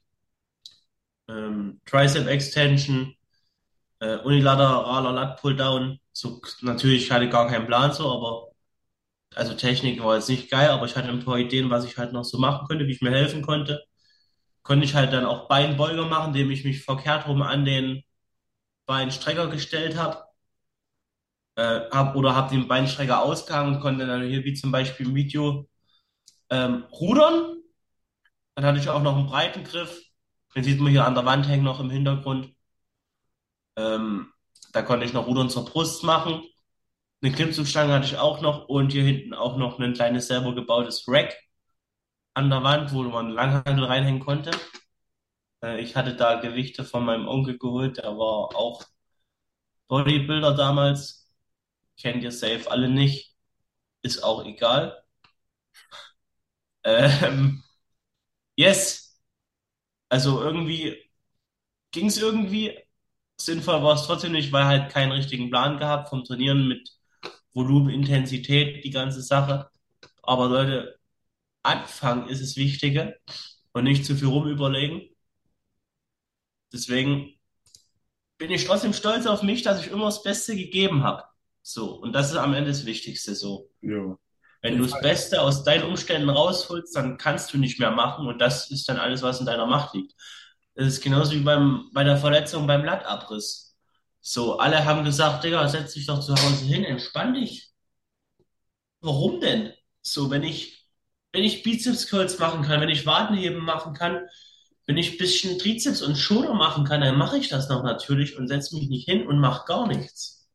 ähm, 1.29 1.81
Tricep 1.87 2.27
Extension, 2.27 3.15
äh, 4.01 4.17
unilateraler 4.19 5.13
Lat 5.13 5.41
Pulldown. 5.41 6.01
So, 6.13 6.41
natürlich 6.63 7.11
hatte 7.11 7.27
ich 7.27 7.31
gar 7.31 7.49
keinen 7.49 7.67
Plan 7.67 7.93
so, 7.93 8.11
aber 8.13 8.50
also 9.35 9.55
Technik 9.55 10.03
war 10.03 10.17
jetzt 10.17 10.29
nicht 10.29 10.51
geil, 10.51 10.71
aber 10.71 10.87
ich 10.87 10.97
hatte 10.97 11.09
ein 11.09 11.25
paar 11.25 11.39
Ideen, 11.39 11.71
was 11.71 11.85
ich 11.85 11.97
halt 11.99 12.13
noch 12.13 12.25
so 12.25 12.39
machen 12.39 12.67
könnte, 12.69 12.87
wie 12.87 12.93
ich 12.93 13.01
mir 13.03 13.11
helfen 13.11 13.43
konnte. 13.43 13.85
Konnte 14.63 14.85
ich 14.85 14.95
halt 14.95 15.13
dann 15.13 15.25
auch 15.27 15.49
Beinbeuger 15.49 16.07
machen, 16.07 16.29
indem 16.29 16.51
ich 16.51 16.65
mich 16.65 16.85
verkehrt 16.85 17.27
rum 17.29 17.43
an 17.43 17.65
den 17.65 18.03
Beinstrecker 18.87 19.49
gestellt 19.49 19.97
habe. 19.97 20.25
Äh, 21.57 21.89
hab, 21.91 22.17
oder 22.17 22.35
habe 22.35 22.51
den 22.51 22.69
Beinstrecker 22.69 23.23
ausgehangen 23.23 23.77
und 23.77 23.81
konnte 23.81 24.07
dann 24.07 24.23
hier 24.23 24.45
wie 24.45 24.55
zum 24.55 24.73
Beispiel 24.73 25.07
im 25.07 25.15
Video 25.15 25.69
ähm, 26.51 26.85
rudern. 26.93 27.63
Dann 28.55 28.65
hatte 28.67 28.79
ich 28.79 28.89
auch 28.89 29.03
noch 29.03 29.17
einen 29.17 29.27
breiten 29.27 29.65
Griff. 29.65 30.03
Den 30.55 30.65
sieht 30.65 30.81
man 30.81 30.93
hier 30.93 31.07
an 31.07 31.15
der 31.15 31.25
Wand 31.25 31.49
hängen 31.49 31.65
noch 31.65 31.81
im 31.81 31.91
Hintergrund. 31.91 32.55
Ähm, 33.77 34.33
da 34.73 34.83
konnte 34.83 35.07
ich 35.07 35.13
noch 35.13 35.27
Rudern 35.27 35.51
zur 35.51 35.65
Brust 35.65 36.05
machen. 36.05 36.43
Eine 37.23 37.33
Klimmzugstange 37.33 37.95
hatte 37.95 38.05
ich 38.07 38.19
auch 38.19 38.43
noch 38.43 38.69
und 38.69 38.93
hier 38.93 39.05
hinten 39.05 39.33
auch 39.35 39.57
noch 39.57 39.79
ein 39.79 39.95
kleines 39.95 40.27
selber 40.27 40.55
gebautes 40.55 41.05
Rack 41.09 41.35
an 42.35 42.51
der 42.51 42.63
Wand, 42.65 42.93
wo 42.93 43.03
man 43.05 43.27
einen 43.27 43.35
Langhantel 43.35 43.85
reinhängen 43.85 44.21
konnte. 44.21 44.51
Äh, 45.63 45.81
ich 45.81 45.97
hatte 45.97 46.15
da 46.17 46.39
Gewichte 46.41 46.85
von 46.85 47.05
meinem 47.05 47.27
Onkel 47.29 47.57
geholt, 47.59 47.97
der 47.99 48.17
war 48.19 48.55
auch 48.55 48.85
Bodybuilder 49.89 50.55
damals. 50.57 51.29
Kennt 52.01 52.23
ihr 52.25 52.33
safe 52.33 52.71
alle 52.71 52.89
nicht, 52.91 53.37
ist 54.03 54.23
auch 54.25 54.45
egal. 54.47 55.03
Ähm, 56.85 57.63
yes, 58.57 59.19
also 60.11 60.43
irgendwie 60.43 60.99
ging 61.93 62.07
es 62.09 62.19
irgendwie. 62.19 62.79
Sinnvoll 63.41 63.83
war 63.85 63.95
es 63.97 64.05
trotzdem 64.07 64.33
nicht, 64.33 64.53
weil 64.53 64.67
halt 64.67 64.93
keinen 64.93 65.13
richtigen 65.13 65.51
Plan 65.51 65.79
gehabt 65.79 66.11
vom 66.11 66.25
Trainieren 66.25 66.69
mit 66.69 66.91
Volumen, 67.55 67.91
Intensität, 67.91 68.85
die 68.85 68.91
ganze 68.91 69.23
Sache. 69.23 69.71
Aber 70.23 70.49
Leute, 70.49 70.99
Anfang 71.63 72.29
ist 72.29 72.43
das 72.43 72.57
Wichtige. 72.57 73.17
und 73.73 73.85
nicht 73.85 74.05
zu 74.05 74.17
viel 74.17 74.29
rumüberlegen. 74.29 75.03
Deswegen 76.73 77.35
bin 78.39 78.51
ich 78.51 78.65
trotzdem 78.65 78.93
stolz 78.93 79.27
auf 79.27 79.43
mich, 79.43 79.63
dass 79.63 79.85
ich 79.85 79.93
immer 79.93 80.07
das 80.07 80.23
Beste 80.23 80.57
gegeben 80.57 81.05
habe. 81.05 81.25
So, 81.63 81.95
und 81.97 82.13
das 82.13 82.31
ist 82.31 82.37
am 82.37 82.55
Ende 82.55 82.71
das 82.71 82.87
Wichtigste 82.87 83.35
so. 83.35 83.71
Ja. 83.83 84.17
Wenn 84.63 84.77
du 84.77 84.85
das 84.85 85.01
Beste 85.01 85.41
aus 85.41 85.65
deinen 85.65 85.85
Umständen 85.85 86.29
rausholst, 86.29 86.95
dann 86.95 87.17
kannst 87.17 87.53
du 87.53 87.59
nicht 87.59 87.79
mehr 87.79 87.91
machen 87.91 88.27
und 88.27 88.39
das 88.41 88.71
ist 88.71 88.89
dann 88.89 88.99
alles, 88.99 89.23
was 89.23 89.41
in 89.41 89.47
deiner 89.47 89.67
Macht 89.67 89.95
liegt. 89.95 90.15
Das 90.75 90.87
ist 90.87 91.01
genauso 91.03 91.33
wie 91.33 91.41
beim, 91.41 91.91
bei 91.93 92.05
der 92.05 92.17
Verletzung 92.17 92.67
beim 92.67 92.83
Blattabriss. 92.83 93.70
So, 94.23 94.59
alle 94.59 94.85
haben 94.85 95.05
gesagt, 95.05 95.45
Digga, 95.45 95.69
setz 95.69 95.95
dich 95.95 96.07
doch 96.07 96.21
zu 96.21 96.35
Hause 96.35 96.65
hin, 96.65 96.85
entspann 96.85 97.35
dich. 97.35 97.71
Warum 99.01 99.41
denn? 99.41 99.73
So, 100.03 100.31
wenn 100.31 100.43
ich, 100.43 100.89
wenn 101.33 101.43
ich 101.45 101.63
Bizeps 101.63 102.09
Curls 102.09 102.39
machen 102.39 102.63
kann, 102.63 102.81
wenn 102.81 102.89
ich 102.89 103.07
Wadenheben 103.07 103.65
machen 103.65 103.95
kann, 103.95 104.27
wenn 104.87 104.97
ich 104.97 105.13
ein 105.13 105.19
bisschen 105.19 105.59
Trizeps 105.59 106.03
und 106.03 106.17
Schulter 106.17 106.55
machen 106.55 106.85
kann, 106.85 107.01
dann 107.01 107.17
mache 107.19 107.39
ich 107.39 107.49
das 107.49 107.69
noch 107.69 107.83
natürlich 107.83 108.37
und 108.37 108.49
setze 108.49 108.75
mich 108.77 108.89
nicht 108.89 109.09
hin 109.09 109.27
und 109.27 109.39
mache 109.39 109.65
gar 109.67 109.87
nichts. 109.87 110.49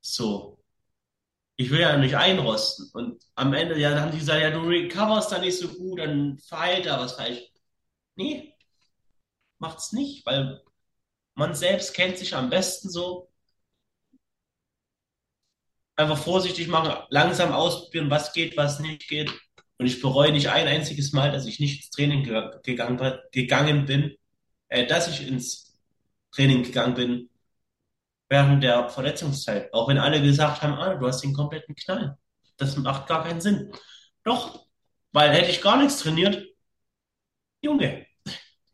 So. 0.00 0.58
Ich 1.56 1.70
will 1.70 1.80
ja 1.80 1.96
nicht 1.96 2.16
einrosten. 2.16 2.90
Und 2.92 3.22
am 3.34 3.52
Ende, 3.54 3.78
ja, 3.78 3.90
dann 3.90 4.02
haben 4.02 4.12
die 4.12 4.18
gesagt, 4.18 4.40
ja, 4.42 4.50
du 4.50 4.60
recoverst 4.62 5.32
da 5.32 5.38
nicht 5.38 5.58
so 5.58 5.68
gut, 5.68 5.98
dann 6.00 6.38
verheilt 6.38 6.86
da 6.86 7.00
was 7.00 7.14
falsch. 7.14 7.40
Nee, 8.16 8.54
macht's 9.58 9.92
nicht, 9.92 10.26
weil 10.26 10.62
man 11.38 11.54
selbst 11.54 11.94
kennt 11.94 12.18
sich 12.18 12.34
am 12.34 12.50
besten 12.50 12.90
so. 12.90 13.30
Einfach 15.96 16.18
vorsichtig 16.18 16.68
machen, 16.68 16.92
langsam 17.10 17.52
ausprobieren, 17.52 18.10
was 18.10 18.32
geht, 18.32 18.56
was 18.56 18.80
nicht 18.80 19.08
geht. 19.08 19.32
Und 19.78 19.86
ich 19.86 20.00
bereue 20.02 20.32
nicht 20.32 20.48
ein 20.48 20.66
einziges 20.66 21.12
Mal, 21.12 21.32
dass 21.32 21.46
ich 21.46 21.60
nicht 21.60 21.76
ins 21.78 21.90
Training 21.90 22.24
ge 22.24 22.50
gegangen, 22.64 23.20
gegangen 23.32 23.86
bin, 23.86 24.16
äh, 24.68 24.86
dass 24.86 25.08
ich 25.08 25.26
ins 25.26 25.80
Training 26.32 26.64
gegangen 26.64 26.94
bin 26.94 27.30
während 28.28 28.62
der 28.64 28.88
Verletzungszeit. 28.88 29.72
Auch 29.72 29.88
wenn 29.88 29.98
alle 29.98 30.20
gesagt 30.20 30.62
haben, 30.62 30.74
ah, 30.74 30.94
du 30.94 31.06
hast 31.06 31.22
den 31.22 31.34
kompletten 31.34 31.74
Knall. 31.76 32.18
Das 32.56 32.76
macht 32.76 33.06
gar 33.06 33.24
keinen 33.24 33.40
Sinn. 33.40 33.72
Doch, 34.24 34.66
weil 35.12 35.30
hätte 35.30 35.50
ich 35.50 35.62
gar 35.62 35.78
nichts 35.78 36.00
trainiert, 36.00 36.44
Junge, 37.60 38.07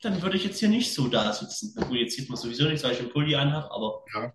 dann 0.04 0.22
würde 0.22 0.36
ich 0.36 0.44
jetzt 0.44 0.58
hier 0.60 0.68
nicht 0.68 0.92
so 0.94 1.08
da 1.08 1.32
sitzen. 1.32 1.74
Gut, 1.74 1.96
jetzt 1.98 2.16
sieht 2.16 2.28
man 2.28 2.38
sowieso 2.38 2.64
nicht, 2.68 2.82
weil 2.84 2.92
ich 2.92 3.00
einen 3.00 3.10
Pulli 3.10 3.34
anhabe, 3.36 3.70
aber 3.72 4.04
Ja. 4.14 4.34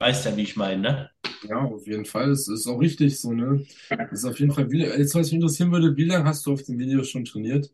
weißt 0.00 0.26
ja, 0.26 0.36
wie 0.36 0.42
ich 0.42 0.56
meine, 0.56 0.82
ne? 0.82 1.10
Ja, 1.42 1.56
auf 1.62 1.86
jeden 1.86 2.04
Fall. 2.04 2.30
Es 2.30 2.48
ist 2.48 2.66
auch 2.66 2.78
richtig 2.80 3.20
so, 3.20 3.32
ne? 3.32 3.64
Das 4.10 4.20
ist 4.20 4.24
auf 4.24 4.38
jeden 4.40 4.52
Fall, 4.52 4.70
wie, 4.70 4.82
jetzt, 4.84 5.14
was 5.14 5.26
mich 5.26 5.34
interessieren 5.34 5.72
würde, 5.72 5.96
wie 5.96 6.04
lange 6.04 6.24
hast 6.24 6.46
du 6.46 6.52
auf 6.52 6.62
dem 6.64 6.78
Video 6.78 7.02
schon 7.04 7.24
trainiert? 7.24 7.72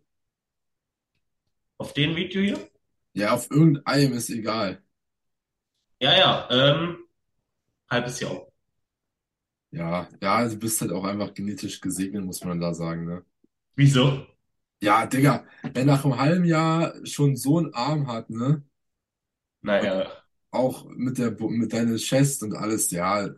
Auf 1.78 1.92
dem 1.92 2.16
Video 2.16 2.42
hier? 2.42 2.68
Ja, 3.14 3.32
auf 3.34 3.50
irgendeinem 3.50 4.12
ist 4.12 4.30
egal. 4.30 4.82
Ja, 6.00 6.12
ja, 6.16 6.48
ähm, 6.50 6.98
halbes 7.90 8.20
Jahr. 8.20 8.46
Ja, 9.70 10.08
ja, 10.22 10.48
du 10.48 10.56
bist 10.58 10.80
halt 10.80 10.92
auch 10.92 11.04
einfach 11.04 11.34
genetisch 11.34 11.80
gesegnet, 11.80 12.24
muss 12.24 12.42
man 12.44 12.60
da 12.60 12.72
sagen, 12.74 13.04
ne? 13.04 13.24
Wieso? 13.76 14.26
Ja, 14.80 15.06
Digga, 15.06 15.44
wer 15.62 15.84
nach 15.84 16.04
einem 16.04 16.18
halben 16.18 16.44
Jahr 16.44 16.94
schon 17.04 17.36
so 17.36 17.58
einen 17.58 17.72
Arm 17.74 18.06
hat, 18.06 18.30
ne? 18.30 18.62
Naja. 19.62 20.10
Auch 20.50 20.84
mit 20.84 21.18
der, 21.18 21.30
mit 21.40 21.72
deiner 21.72 21.96
Chest 21.96 22.42
und 22.42 22.54
alles, 22.54 22.90
ja. 22.90 23.28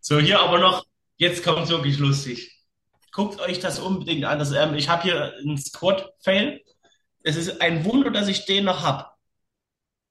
So, 0.00 0.20
hier 0.20 0.38
aber 0.40 0.58
noch, 0.58 0.86
jetzt 1.16 1.42
kommt 1.42 1.68
wirklich 1.68 1.98
lustig. 1.98 2.52
Guckt 3.12 3.40
euch 3.40 3.58
das 3.58 3.78
unbedingt 3.78 4.24
an. 4.24 4.38
Das, 4.38 4.52
ähm, 4.52 4.74
ich 4.74 4.88
habe 4.88 5.02
hier 5.02 5.34
einen 5.38 5.58
Squat-Fail. 5.58 6.62
Es 7.24 7.36
ist 7.36 7.60
ein 7.60 7.84
Wunder, 7.84 8.10
dass 8.10 8.28
ich 8.28 8.44
den 8.46 8.66
noch 8.66 8.82
habe. 8.82 9.06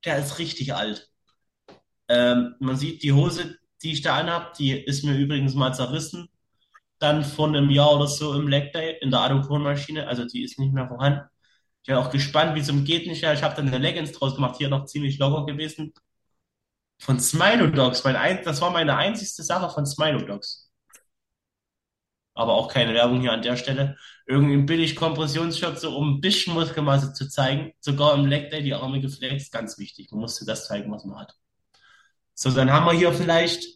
Der 0.03 0.17
ist 0.19 0.39
richtig 0.39 0.73
alt. 0.73 1.09
Ähm, 2.09 2.55
man 2.59 2.75
sieht 2.75 3.03
die 3.03 3.13
Hose, 3.13 3.57
die 3.81 3.93
ich 3.93 4.01
da 4.01 4.17
anhab, 4.17 4.53
die 4.55 4.71
ist 4.71 5.03
mir 5.03 5.15
übrigens 5.15 5.53
mal 5.53 5.73
zerrissen. 5.73 6.29
Dann 7.05 7.23
vor 7.23 7.47
einem 7.47 7.69
Jahr 7.69 7.95
oder 7.95 8.07
so 8.07 8.33
im 8.33 8.47
Leg 8.47 8.73
Day 8.73 8.97
in 8.99 9.11
der 9.11 9.19
Adduktorenmaschine. 9.19 10.07
Also 10.07 10.25
die 10.25 10.43
ist 10.43 10.57
nicht 10.57 10.73
mehr 10.73 10.87
vorhanden. 10.87 11.21
Ich 11.83 11.93
war 11.93 11.99
auch 11.99 12.09
gespannt, 12.09 12.55
wie 12.55 12.61
es 12.61 12.69
umgeht 12.71 13.05
nicht. 13.05 13.21
Ich 13.21 13.43
habe 13.43 13.55
dann 13.55 13.67
eine 13.67 13.77
Leggings 13.77 14.11
draus 14.11 14.33
gemacht, 14.33 14.55
hier 14.57 14.69
noch 14.69 14.85
ziemlich 14.85 15.19
locker 15.19 15.45
gewesen. 15.45 15.93
Von 16.97 17.19
Smilodogs. 17.19 18.03
Mein 18.03 18.15
ein, 18.15 18.43
das 18.43 18.59
war 18.59 18.71
meine 18.71 18.97
einzigste 18.97 19.43
Sache 19.43 19.69
von 19.71 19.85
Smilodogs. 19.85 20.71
Aber 22.33 22.53
auch 22.55 22.69
keine 22.69 22.95
Werbung 22.95 23.21
hier 23.21 23.33
an 23.33 23.43
der 23.43 23.55
Stelle. 23.55 23.97
Irgendein 24.25 24.65
billig 24.65 24.95
Kompressionsshot, 24.95 25.79
so 25.79 25.95
um 25.95 26.15
ein 26.15 26.21
bisschen 26.21 26.55
Muskelmasse 26.55 27.13
zu 27.13 27.29
zeigen. 27.29 27.73
Sogar 27.81 28.15
im 28.15 28.25
Leg 28.25 28.49
Day 28.49 28.63
die 28.63 28.73
Arme 28.73 28.99
geflext. 28.99 29.51
Ganz 29.51 29.77
wichtig. 29.77 30.09
Man 30.09 30.21
musste 30.21 30.43
das 30.43 30.67
zeigen, 30.67 30.91
was 30.91 31.05
man 31.05 31.19
hat. 31.19 31.35
So, 32.33 32.49
dann 32.49 32.71
haben 32.71 32.87
wir 32.87 32.93
hier 32.93 33.13
vielleicht 33.13 33.74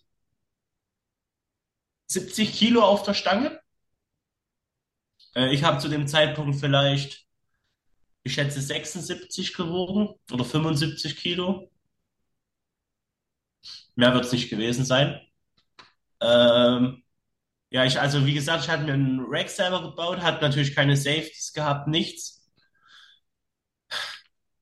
70 2.09 2.53
Kilo 2.53 2.83
auf 2.83 3.03
der 3.03 3.13
Stange. 3.13 3.59
Äh, 5.35 5.53
ich 5.53 5.63
habe 5.63 5.79
zu 5.79 5.89
dem 5.89 6.07
Zeitpunkt 6.07 6.59
vielleicht, 6.59 7.25
ich 8.23 8.33
schätze, 8.33 8.61
76 8.61 9.53
gewogen 9.53 10.15
oder 10.31 10.45
75 10.45 11.15
Kilo. 11.17 11.71
Mehr 13.95 14.13
wird 14.13 14.25
es 14.25 14.31
nicht 14.31 14.49
gewesen 14.49 14.85
sein. 14.85 15.19
Ähm, 16.21 17.03
ja, 17.71 17.85
ich, 17.85 17.99
also 17.99 18.25
wie 18.25 18.33
gesagt, 18.33 18.63
ich 18.65 18.69
hatte 18.69 18.83
mir 18.83 18.93
einen 18.93 19.21
Rack 19.27 19.49
selber 19.49 19.81
gebaut, 19.83 20.19
hat 20.21 20.41
natürlich 20.41 20.75
keine 20.75 20.97
Safeties 20.97 21.53
gehabt, 21.53 21.87
nichts. 21.87 22.41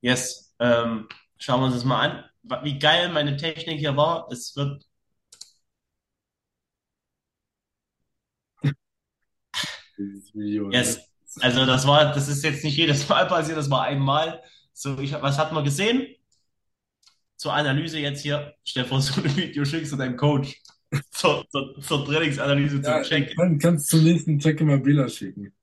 Yes, 0.02 0.56
ähm, 0.60 1.08
schauen 1.38 1.62
wir 1.62 1.66
uns 1.68 1.76
das 1.76 1.84
mal 1.86 2.10
an. 2.10 2.64
Wie 2.64 2.80
geil 2.80 3.10
meine 3.10 3.36
Technik 3.38 3.80
hier 3.80 3.98
war. 3.98 4.28
Es 4.32 4.56
wird 4.56 4.87
Dieses 9.98 10.34
Video? 10.34 10.72
Yes. 10.72 11.00
Also 11.40 11.66
das 11.66 11.86
war, 11.86 12.14
das 12.14 12.28
ist 12.28 12.44
jetzt 12.44 12.64
nicht 12.64 12.78
jedes 12.78 13.08
Mal 13.10 13.28
passiert, 13.28 13.58
das 13.58 13.70
war 13.70 13.84
einmal. 13.84 14.42
So, 14.74 14.98
ich, 15.00 15.14
was 15.14 15.38
hat 15.38 15.52
man 15.54 15.64
gesehen? 15.64 16.08
Zur 17.36 17.54
Analyse 17.54 18.00
jetzt 18.00 18.22
hier, 18.22 18.54
vor, 18.88 19.02
so 19.02 19.22
ein 19.22 19.36
Video 19.36 19.64
schickst 19.66 19.92
du 19.92 19.98
deinem 19.98 20.18
Coach 20.18 20.62
zur, 21.12 21.46
zur, 21.50 21.80
zur 21.82 22.06
Trainingsanalyse 22.06 22.82
Ja, 22.82 23.02
zum 23.02 23.10
Check. 23.10 23.36
dann 23.38 23.60
kannst 23.60 23.92
du 23.92 23.98
zum 23.98 24.06
nächsten 24.06 24.40
Check 24.40 24.62
immer 24.62 24.78
Bilder 24.78 25.08
schicken. 25.10 25.54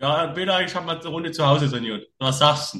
Ja, 0.00 0.26
Bela, 0.28 0.62
ich 0.62 0.74
habe 0.74 0.86
mal 0.86 0.98
eine 0.98 1.08
Runde 1.08 1.30
zu 1.30 1.46
Hause 1.46 1.68
trainiert. 1.70 2.08
Was 2.18 2.38
sagst 2.38 2.74
du? 2.74 2.78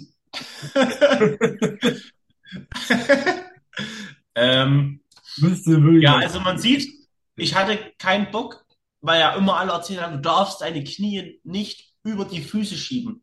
ähm, 4.34 5.00
Müsste 5.36 5.82
wirklich 5.82 6.02
ja, 6.02 6.16
also 6.16 6.40
man 6.40 6.58
sieht, 6.58 6.88
ich 7.36 7.54
hatte 7.54 7.78
keinen 7.98 8.30
Bock, 8.30 8.64
weil 9.00 9.20
ja 9.20 9.34
immer 9.34 9.56
alle 9.56 9.72
erzählt 9.72 10.00
haben, 10.00 10.16
du 10.16 10.20
darfst 10.20 10.60
deine 10.60 10.84
Knie 10.84 11.40
nicht 11.44 11.94
über 12.02 12.24
die 12.24 12.42
Füße 12.42 12.76
schieben. 12.76 13.22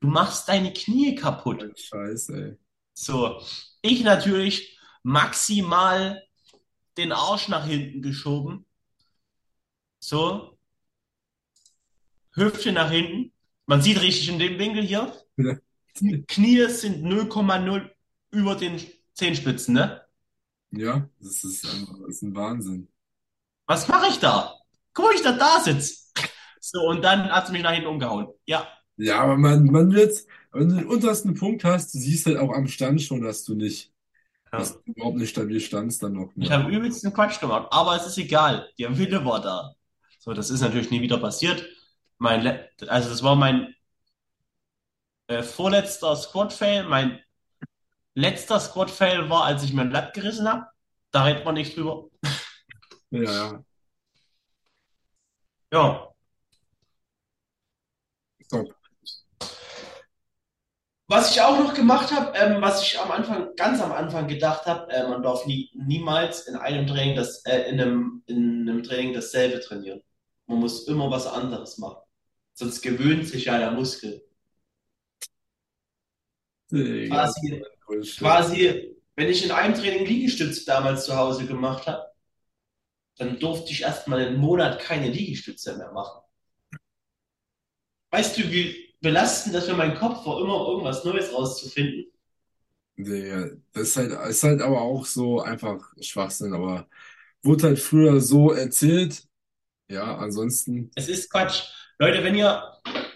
Du 0.00 0.08
machst 0.08 0.48
deine 0.48 0.72
Knie 0.72 1.14
kaputt. 1.14 1.78
Scheiße, 1.78 2.34
ey. 2.34 2.58
So, 2.94 3.40
ich 3.82 4.02
natürlich 4.02 4.78
maximal 5.02 6.22
den 6.96 7.12
Arsch 7.12 7.48
nach 7.48 7.66
hinten 7.66 8.02
geschoben. 8.02 8.66
So, 9.98 10.58
Hüfte 12.32 12.72
nach 12.72 12.90
hinten. 12.90 13.32
Man 13.66 13.82
sieht 13.82 14.00
richtig 14.00 14.28
in 14.28 14.38
dem 14.38 14.58
Winkel 14.58 14.82
hier. 14.82 15.12
Ja. 15.36 15.56
Knie 16.28 16.68
sind 16.68 17.04
0,0 17.04 17.90
über 18.30 18.54
den 18.54 18.80
Zehenspitzen, 19.14 19.74
ne? 19.74 20.02
Ja, 20.70 21.08
das 21.18 21.44
ist 21.44 21.64
einfach, 21.66 21.94
das 22.00 22.16
ist 22.16 22.22
ein 22.22 22.34
Wahnsinn. 22.34 22.88
Was 23.66 23.88
mache 23.88 24.08
ich 24.10 24.18
da? 24.18 24.55
Guck 24.96 25.06
mal, 25.06 25.14
ich 25.16 25.22
da 25.22 25.32
da 25.34 25.60
sitze. 25.60 25.96
So, 26.60 26.80
und 26.88 27.02
dann 27.02 27.30
hat 27.30 27.48
sie 27.48 27.52
mich 27.54 27.62
nach 27.62 27.72
hinten 27.72 27.88
umgehauen. 27.88 28.28
Ja, 28.46 28.68
Ja, 28.96 29.20
aber 29.20 29.36
man, 29.36 29.66
man 29.66 29.92
wird, 29.92 30.26
wenn 30.52 30.68
du 30.70 30.76
den 30.76 30.86
untersten 30.86 31.34
Punkt 31.34 31.64
hast, 31.64 31.94
du 31.94 31.98
siehst 31.98 32.26
halt 32.26 32.38
auch 32.38 32.52
am 32.52 32.66
Stand 32.68 33.02
schon, 33.02 33.22
dass 33.22 33.44
du 33.44 33.54
nicht, 33.54 33.92
ja. 34.52 34.58
dass 34.58 34.74
du 34.74 34.92
überhaupt 34.92 35.18
nicht 35.18 35.30
stabil 35.30 35.60
standst 35.60 36.02
dann 36.02 36.14
noch. 36.14 36.34
Ich 36.38 36.50
Ne? 36.50 36.50
habe 36.50 36.70
übelsten 36.70 37.12
Quatsch 37.12 37.40
gemacht, 37.40 37.68
aber 37.70 37.96
es 37.96 38.06
ist 38.06 38.18
egal. 38.18 38.70
Der 38.78 38.96
Wille 38.98 39.24
war 39.24 39.40
da. 39.40 39.74
So, 40.18 40.32
das 40.34 40.50
ist 40.50 40.60
natürlich 40.60 40.90
nie 40.90 41.00
wieder 41.02 41.18
passiert. 41.18 41.66
Mein, 42.18 42.42
Le- 42.42 42.70
also 42.88 43.08
das 43.10 43.22
war 43.22 43.36
mein 43.36 43.74
äh, 45.28 45.42
vorletzter 45.42 46.16
Squat-Fail. 46.16 46.84
Mein 46.84 47.20
letzter 48.14 48.60
Squat-Fail 48.60 49.30
war, 49.30 49.44
als 49.44 49.64
ich 49.64 49.72
mir 49.72 49.82
ein 49.82 49.90
Blatt 49.90 50.14
gerissen 50.14 50.48
habe. 50.48 50.66
Da 51.12 51.24
redet 51.24 51.44
man 51.44 51.54
nicht 51.54 51.76
drüber. 51.76 52.08
Ja, 53.10 53.20
ja. 53.32 53.64
Ja, 55.76 56.06
Top. 58.48 58.74
Was 61.08 61.32
ich 61.32 61.40
auch 61.42 61.58
noch 61.58 61.74
gemacht 61.74 62.10
habe, 62.12 62.36
ähm, 62.38 62.62
was 62.62 62.82
ich 62.82 62.98
am 62.98 63.10
Anfang, 63.10 63.54
ganz 63.56 63.82
am 63.82 63.92
Anfang 63.92 64.26
gedacht 64.26 64.64
habe, 64.64 64.90
äh, 64.90 65.06
man 65.06 65.22
darf 65.22 65.44
nie, 65.44 65.70
niemals 65.74 66.48
in 66.48 66.56
einem 66.56 66.86
Training 66.86 67.14
das, 67.14 67.44
äh, 67.44 67.68
in 67.68 67.78
einem, 67.78 68.22
in 68.26 68.68
einem 68.68 68.82
Training 68.82 69.12
dasselbe 69.12 69.60
trainieren. 69.60 70.00
Man 70.46 70.60
muss 70.60 70.88
immer 70.88 71.10
was 71.10 71.26
anderes 71.26 71.76
machen. 71.76 72.00
Sonst 72.54 72.80
gewöhnt 72.80 73.28
sich 73.28 73.44
ja 73.44 73.58
der 73.58 73.72
Muskel. 73.72 74.24
Quasi, 76.70 77.62
quasi, 78.18 78.96
wenn 79.14 79.28
ich 79.28 79.44
in 79.44 79.52
einem 79.52 79.74
Training 79.74 80.06
Liegestütze 80.06 80.64
damals 80.64 81.04
zu 81.04 81.14
Hause 81.14 81.46
gemacht 81.46 81.86
habe, 81.86 82.05
dann 83.18 83.38
durfte 83.38 83.72
ich 83.72 83.82
erst 83.82 84.08
mal 84.08 84.20
einen 84.20 84.38
Monat 84.38 84.80
keine 84.80 85.08
Liegestütze 85.08 85.76
mehr 85.76 85.92
machen. 85.92 86.20
Weißt 88.10 88.36
du, 88.38 88.42
wie 88.50 88.94
belastend 89.00 89.54
das 89.54 89.66
für 89.66 89.74
meinen 89.74 89.94
Kopf 89.96 90.26
war, 90.26 90.40
immer 90.40 90.66
irgendwas 90.68 91.04
Neues 91.04 91.32
rauszufinden? 91.32 92.06
Digga, 92.98 93.50
das 93.72 93.88
ist 93.88 93.96
halt, 93.96 94.12
ist 94.30 94.42
halt 94.42 94.62
aber 94.62 94.80
auch 94.80 95.04
so 95.04 95.40
einfach 95.40 95.92
Schwachsinn, 96.00 96.54
aber 96.54 96.88
wurde 97.42 97.64
halt 97.64 97.78
früher 97.78 98.20
so 98.20 98.52
erzählt. 98.52 99.24
Ja, 99.88 100.16
ansonsten, 100.18 100.92
Es 100.94 101.08
ist 101.08 101.30
Quatsch. 101.30 101.64
Leute, 101.98 102.22
wenn 102.24 102.34
ihr 102.34 102.62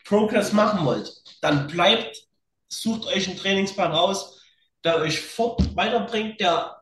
Progress 0.05 0.53
machen 0.53 0.85
wollt, 0.85 1.13
dann 1.43 1.67
bleibt, 1.67 2.29
sucht 2.69 3.07
euch 3.07 3.29
einen 3.29 3.37
Trainingsplan 3.39 3.93
raus, 3.93 4.41
der 4.85 4.97
euch 4.99 5.21
fort 5.21 5.77
weiterbringt, 5.77 6.41
der 6.41 6.80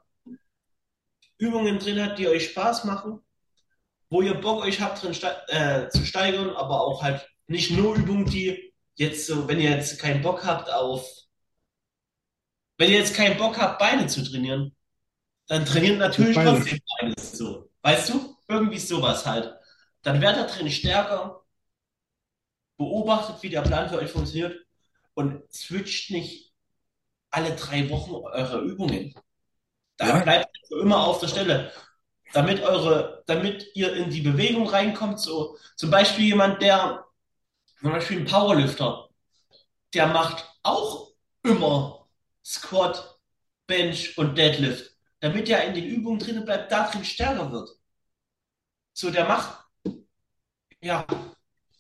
Übungen 1.38 1.79
drin 1.79 2.03
hat, 2.03 2.18
die 2.18 2.29
euch 2.29 2.51
Spaß 2.51 2.85
machen, 2.85 3.20
wo 4.11 4.22
ihr 4.22 4.35
Bock 4.35 4.62
euch 4.62 4.81
habt, 4.81 5.03
drin 5.03 5.14
ste 5.14 5.37
äh, 5.48 5.88
zu 5.88 6.05
steigern, 6.05 6.51
aber 6.51 6.81
auch 6.81 7.03
halt 7.03 7.29
nicht 7.46 7.70
nur 7.70 7.94
Übungen, 7.94 8.27
die 8.27 8.74
jetzt 8.94 9.27
so, 9.27 9.48
wenn 9.48 9.61
ihr 9.61 9.70
jetzt 9.70 9.98
keinen 9.98 10.22
Bock 10.22 10.44
habt 10.44 10.70
auf, 10.70 11.09
wenn 12.77 12.90
ihr 12.90 12.98
jetzt 12.98 13.14
keinen 13.14 13.38
Bock 13.38 13.59
habt, 13.59 13.79
Beine 13.79 14.07
zu 14.07 14.22
trainieren, 14.22 14.74
dann 15.46 15.64
trainiert 15.64 15.98
natürlich 15.98 16.37
Beine. 16.37 16.59
trotzdem 16.59 16.79
Beine 17.01 17.14
so. 17.18 17.70
Weißt 17.83 18.11
du? 18.11 18.37
Irgendwie 18.48 18.79
sowas 18.79 19.27
halt. 19.27 19.55
Dann 20.03 20.20
werdet 20.20 20.51
ihr 20.51 20.55
drin 20.55 20.70
stärker, 20.70 21.42
beobachtet, 22.77 23.42
wie 23.42 23.51
der 23.51 23.62
Plan 23.62 23.88
für 23.88 23.98
euch 23.98 24.11
funktioniert 24.11 24.64
und 25.14 25.42
switcht 25.53 26.11
nicht 26.11 26.55
alle 27.31 27.55
drei 27.57 27.90
Wochen 27.90 28.12
eure 28.12 28.61
Übungen. 28.61 29.14
Da 29.99 30.09
Ja. 30.09 30.21
bleibt 30.21 30.59
ihr 30.71 30.81
immer 30.81 31.07
auf 31.07 31.21
der 31.21 31.29
Stelle. 31.29 31.73
Damit 32.35 32.63
eure, 32.63 33.25
damit 33.27 33.67
ihr 33.75 33.95
in 33.95 34.11
die 34.11 34.23
Bewegung 34.23 34.69
reinkommt, 34.69 35.21
so 35.21 35.59
zum 35.77 35.91
Beispiel 35.91 36.27
jemand, 36.27 36.63
der, 36.63 37.05
zum 37.81 37.93
Beispiel 37.93 38.21
ein 38.21 38.27
Powerlifter, 38.27 39.09
der 39.95 40.09
macht 40.09 40.47
auch 40.63 41.13
immer 41.45 42.09
Squat, 42.45 43.19
Bench 43.67 44.19
und 44.19 44.37
Deadlift, 44.39 44.97
damit 45.21 45.49
er 45.51 45.65
in 45.67 45.75
den 45.75 45.85
Übungen 45.87 46.19
drin 46.21 46.45
bleibt, 46.45 46.73
da 46.73 46.91
drin 46.91 47.05
stärker 47.05 47.53
wird. 47.53 47.71
So, 48.93 49.11
der 49.11 49.27
macht, 49.27 49.65
ja, 50.81 51.07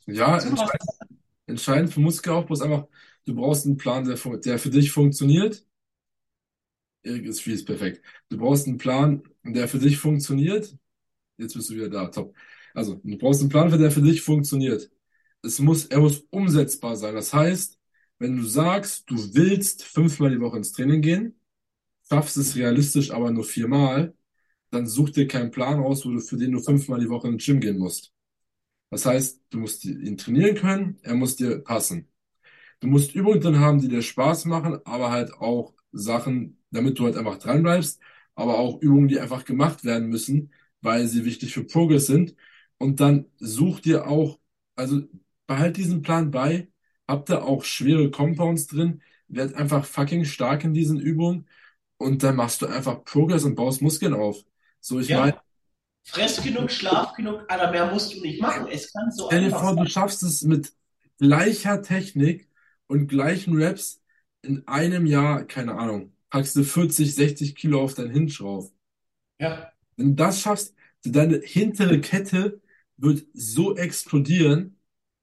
ja, 0.06 0.38
entscheidend, 0.38 0.88
entscheidend 1.46 1.94
für 1.94 2.00
Muskelaufbau 2.00 2.54
ist 2.54 2.62
einfach, 2.62 2.86
du 3.26 3.34
brauchst 3.34 3.66
einen 3.66 3.76
Plan, 3.76 4.04
der, 4.04 4.16
der 4.38 4.58
für 4.58 4.70
dich 4.70 4.92
funktioniert. 4.92 5.64
Erik 7.02 7.26
ist 7.26 7.40
fies, 7.42 7.64
perfekt. 7.64 8.02
Du 8.28 8.38
brauchst 8.38 8.66
einen 8.66 8.78
Plan, 8.78 9.22
der 9.44 9.68
für 9.68 9.78
dich 9.78 9.98
funktioniert. 9.98 10.76
Jetzt 11.38 11.54
bist 11.54 11.70
du 11.70 11.74
wieder 11.76 11.88
da, 11.90 12.08
top. 12.08 12.34
Also, 12.74 13.00
du 13.04 13.18
brauchst 13.18 13.40
einen 13.40 13.50
Plan, 13.50 13.70
der 13.70 13.90
für 13.90 14.02
dich 14.02 14.22
funktioniert. 14.22 14.90
Es 15.42 15.58
muss, 15.60 15.86
er 15.86 16.00
muss 16.00 16.20
umsetzbar 16.30 16.96
sein. 16.96 17.14
Das 17.14 17.32
heißt, 17.34 17.78
wenn 18.18 18.36
du 18.36 18.44
sagst, 18.44 19.10
du 19.10 19.16
willst 19.34 19.84
fünfmal 19.84 20.30
die 20.30 20.40
Woche 20.40 20.58
ins 20.58 20.72
Training 20.72 21.02
gehen, 21.02 21.40
schaffst 22.08 22.36
es 22.36 22.56
realistisch 22.56 23.10
aber 23.12 23.30
nur 23.30 23.44
viermal, 23.44 24.14
dann 24.70 24.86
such 24.86 25.10
dir 25.10 25.28
keinen 25.28 25.50
Plan 25.50 25.80
raus, 25.80 26.04
wo 26.06 26.10
du, 26.12 26.20
für 26.20 26.36
den 26.36 26.52
du 26.52 26.60
fünfmal 26.60 27.00
die 27.00 27.08
Woche 27.10 27.28
ins 27.28 27.44
Gym 27.44 27.60
gehen 27.60 27.78
musst. 27.78 28.12
Das 28.90 29.06
heißt, 29.06 29.42
du 29.50 29.58
musst 29.58 29.84
ihn 29.84 30.16
trainieren 30.16 30.56
können, 30.56 30.98
er 31.02 31.14
muss 31.14 31.36
dir 31.36 31.58
passen. 31.60 32.08
Du 32.80 32.88
musst 32.88 33.14
Übungen 33.14 33.40
drin 33.40 33.60
haben, 33.60 33.80
die 33.80 33.88
dir 33.88 34.02
Spaß 34.02 34.46
machen, 34.46 34.78
aber 34.86 35.10
halt 35.10 35.32
auch 35.34 35.74
Sachen, 35.92 36.57
damit 36.70 36.98
du 36.98 37.04
halt 37.04 37.16
einfach 37.16 37.38
dranbleibst, 37.38 38.00
aber 38.34 38.58
auch 38.58 38.80
Übungen, 38.80 39.08
die 39.08 39.20
einfach 39.20 39.44
gemacht 39.44 39.84
werden 39.84 40.08
müssen, 40.08 40.52
weil 40.80 41.06
sie 41.06 41.24
wichtig 41.24 41.52
für 41.54 41.64
Progress 41.64 42.06
sind. 42.06 42.34
Und 42.78 43.00
dann 43.00 43.26
such 43.38 43.80
dir 43.80 44.06
auch, 44.06 44.38
also 44.76 45.02
behalt 45.46 45.76
diesen 45.76 46.02
Plan 46.02 46.30
bei, 46.30 46.68
hab 47.08 47.26
da 47.26 47.42
auch 47.42 47.64
schwere 47.64 48.10
Compounds 48.10 48.66
drin, 48.66 49.02
werd 49.28 49.54
einfach 49.54 49.84
fucking 49.84 50.24
stark 50.24 50.64
in 50.64 50.74
diesen 50.74 51.00
Übungen 51.00 51.48
und 51.98 52.22
dann 52.22 52.36
machst 52.36 52.62
du 52.62 52.66
einfach 52.66 53.04
Progress 53.04 53.44
und 53.44 53.54
baust 53.56 53.82
Muskeln 53.82 54.14
auf. 54.14 54.44
So, 54.80 55.00
ich 55.00 55.12
meine, 55.12 55.32
Ja, 55.32 55.42
fress 56.04 56.42
genug, 56.42 56.70
schlaf 56.70 57.14
genug, 57.14 57.44
Alter, 57.48 57.70
mehr 57.72 57.92
musst 57.92 58.14
du 58.14 58.20
nicht 58.22 58.40
machen. 58.42 58.68
Es 58.68 58.92
kann 58.92 59.10
so 59.12 59.30
Stell 59.30 59.42
dir 59.44 59.52
vor, 59.52 59.76
du 59.76 59.86
schaffst 59.86 60.22
es 60.22 60.42
mit 60.42 60.72
gleicher 61.18 61.82
Technik 61.82 62.48
und 62.86 63.08
gleichen 63.08 63.54
Reps 63.56 64.02
in 64.42 64.66
einem 64.68 65.06
Jahr, 65.06 65.44
keine 65.44 65.74
Ahnung, 65.74 66.12
packst 66.30 66.56
du 66.56 66.64
40, 66.64 67.14
60 67.14 67.56
Kilo 67.56 67.82
auf 67.82 67.94
deinen 67.94 68.10
Hinge 68.12 68.32
rauf. 68.40 68.72
Ja, 69.38 69.72
Wenn 69.96 70.10
du 70.10 70.14
das 70.24 70.40
schaffst, 70.40 70.74
deine 71.04 71.40
hintere 71.40 72.00
Kette 72.00 72.60
wird 72.96 73.26
so 73.34 73.76
explodieren, 73.76 74.78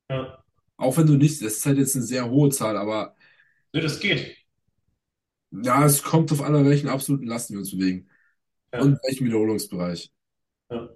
ja. 0.09 0.43
auch 0.77 0.97
wenn 0.97 1.07
du 1.07 1.15
nicht, 1.17 1.41
das 1.41 1.53
ist 1.57 1.65
halt 1.65 1.77
jetzt 1.77 1.95
eine 1.95 2.05
sehr 2.05 2.29
hohe 2.29 2.49
Zahl, 2.49 2.77
aber 2.77 3.15
Nö, 3.73 3.81
das 3.81 3.99
geht. 3.99 4.37
ja, 5.51 5.83
es 5.85 6.03
kommt 6.03 6.31
auf 6.31 6.41
an, 6.41 6.65
welchen 6.65 6.89
absoluten 6.89 7.25
Lasten 7.27 7.53
wir 7.53 7.59
uns 7.59 7.71
bewegen 7.71 8.09
Ja, 8.71 8.81
und 8.81 8.99
welchen 9.03 9.25
Wiederholungsbereich. 9.27 10.11
ja. 10.69 10.95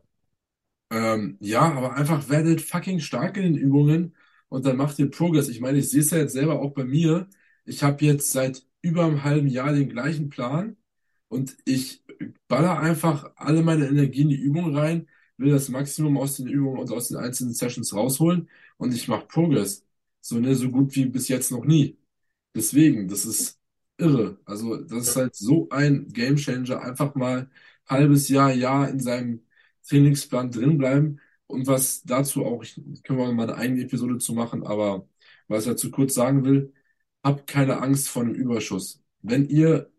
Ähm, 0.92 1.38
ja, 1.40 1.62
aber 1.62 1.94
einfach 1.96 2.30
werdet 2.30 2.62
fucking 2.62 3.00
stark 3.00 3.38
in 3.38 3.44
den 3.44 3.56
Übungen 3.58 4.16
und 4.50 4.66
dann 4.66 4.78
macht 4.78 4.98
ihr 5.00 5.10
Progress. 5.12 5.48
Ich 5.50 5.60
meine, 5.62 5.78
ich 5.80 5.90
sehe 5.90 6.02
es 6.02 6.10
ja 6.12 6.18
jetzt 6.20 6.34
selber 6.34 6.60
auch 6.62 6.72
bei 6.74 6.84
mir. 6.84 7.30
Ich 7.66 7.84
habe 7.84 8.04
jetzt 8.06 8.32
seit 8.32 8.66
über 8.82 9.06
einem 9.06 9.24
halben 9.24 9.48
Jahr 9.48 9.74
den 9.74 9.90
gleichen 9.90 10.30
Plan 10.30 10.78
und 11.28 11.58
ich 11.66 12.04
baller 12.48 12.80
einfach 12.80 13.32
alle 13.36 13.62
meine 13.64 13.88
Energie 13.88 14.22
in 14.22 14.30
die 14.30 14.36
Übung 14.38 14.76
rein, 14.76 15.08
will 15.38 15.52
das 15.52 15.70
Maximum 15.70 16.18
aus 16.18 16.38
den 16.38 16.48
Übungen 16.48 16.80
und 16.80 16.92
aus 16.92 17.10
den 17.10 17.18
einzelnen 17.18 17.54
Sessions 17.54 17.94
rausholen 17.94 18.50
und 18.78 18.94
ich 18.94 19.08
mache 19.08 19.28
Progress. 19.28 19.86
So, 20.22 20.40
ne, 20.40 20.56
so 20.56 20.70
gut 20.70 20.96
wie 20.96 21.06
bis 21.06 21.28
jetzt 21.30 21.52
noch 21.52 21.66
nie. 21.66 21.98
Deswegen, 22.56 23.08
das 23.08 23.26
ist 23.26 23.60
irre. 23.98 24.40
Also, 24.46 24.78
das 24.78 25.10
ist 25.10 25.16
halt 25.16 25.36
so 25.36 25.70
ein 25.70 26.08
Gamechanger. 26.10 26.82
Einfach 26.82 27.16
mal 27.16 27.50
halbes 27.88 28.30
Jahr, 28.30 28.52
Jahr 28.54 28.90
in 28.90 29.00
seinem 29.00 29.46
Trainingsplan 29.88 30.52
drin 30.52 30.78
bleiben. 30.78 31.20
Und 31.48 31.68
was 31.68 32.04
dazu 32.04 32.46
auch, 32.46 32.64
ich, 32.64 32.76
können 33.04 33.20
wir 33.20 33.32
mal 33.34 33.44
eine 33.50 33.56
eigene 33.56 33.84
Episode 33.84 34.18
zu 34.20 34.34
machen, 34.34 34.64
aber 34.66 35.08
was 35.48 35.66
ich 35.66 35.72
dazu 35.72 35.92
kurz 35.92 36.14
sagen 36.14 36.44
will, 36.46 36.74
habt 37.24 37.48
keine 37.48 37.82
Angst 37.82 38.10
vor 38.10 38.24
einem 38.24 38.36
Überschuss. 38.36 39.02
Wenn 39.22 39.48
ihr, 39.50 39.92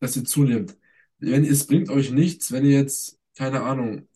dass 0.00 0.16
ihr 0.16 0.24
zunehmt, 0.24 0.76
wenn 1.18 1.44
es 1.44 1.66
bringt 1.66 1.90
euch 1.90 2.10
nichts, 2.10 2.52
wenn 2.52 2.64
ihr 2.64 2.72
jetzt, 2.78 3.18
keine 3.36 3.62
Ahnung, 3.62 4.08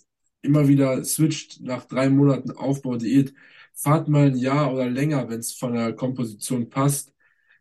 immer 0.43 0.69
wieder 0.69 1.05
switcht 1.05 1.61
nach 1.61 1.85
drei 1.87 2.11
Monaten 2.11 2.53
Aufbau, 2.53 2.97
Diät, 2.97 3.35
fahrt 3.75 4.09
mal 4.09 4.27
ein 4.29 4.37
Jahr 4.37 4.73
oder 4.73 4.89
länger, 4.89 5.29
wenn 5.29 5.41
es 5.41 5.53
von 5.53 5.75
der 5.75 5.95
Komposition 5.95 6.69
passt, 6.71 7.15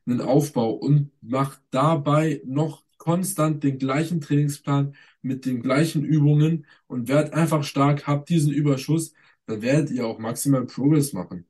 einen 0.06 0.22
Aufbau 0.22 0.72
und 0.74 1.12
macht 1.22 1.62
dabei 1.72 2.42
noch 2.46 2.84
konstant 2.98 3.64
den 3.64 3.80
gleichen 3.80 4.22
Trainingsplan 4.22 4.96
mit 5.22 5.46
den 5.46 5.62
gleichen 5.62 6.04
Übungen 6.04 6.66
und 6.88 7.08
werdet 7.08 7.34
einfach 7.34 7.64
stark, 7.64 8.08
habt 8.08 8.30
diesen 8.30 8.54
Überschuss, 8.54 9.14
dann 9.46 9.62
werdet 9.62 9.92
ihr 9.92 10.06
auch 10.06 10.20
maximal 10.20 10.66
Progress 10.66 11.14
machen. 11.14 11.48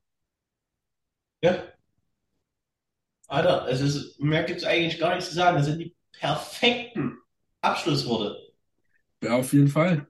Ja, 1.41 1.63
Alter, 3.31 3.65
es 3.69 3.79
ist, 3.79 4.19
mehr 4.19 4.43
gibt's 4.43 4.65
eigentlich 4.65 4.99
gar 4.99 5.15
nichts 5.15 5.29
zu 5.29 5.35
sagen. 5.35 5.55
Das 5.55 5.65
sind 5.65 5.79
die 5.79 5.95
perfekten 6.11 7.17
Abschlussworte. 7.61 8.37
Ja, 9.23 9.37
auf 9.37 9.53
jeden 9.53 9.69
Fall. 9.69 10.05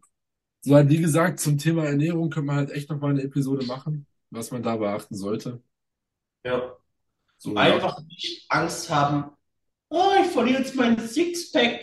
So, 0.62 0.74
halt, 0.74 0.90
wie 0.90 0.98
gesagt, 0.98 1.40
zum 1.40 1.60
Thema 1.60 1.86
Ernährung 1.86 2.32
können 2.32 2.48
wir 2.48 2.56
halt 2.56 2.72
echt 2.72 2.90
noch 2.90 3.00
mal 3.00 3.12
eine 3.12 3.22
Episode 3.22 3.64
machen, 3.68 4.08
was 4.32 4.50
man 4.50 4.64
da 4.64 4.76
beachten 4.76 5.16
sollte. 5.16 5.62
Ja. 6.44 6.76
So, 7.38 7.54
ja, 7.54 7.62
Einfach 7.62 8.02
nicht 8.08 8.44
Angst 8.50 8.90
haben, 8.90 9.32
oh, 9.90 10.14
ich 10.20 10.32
verliere 10.32 10.60
jetzt 10.62 10.76
mein 10.76 10.98
Sixpack. 10.98 11.80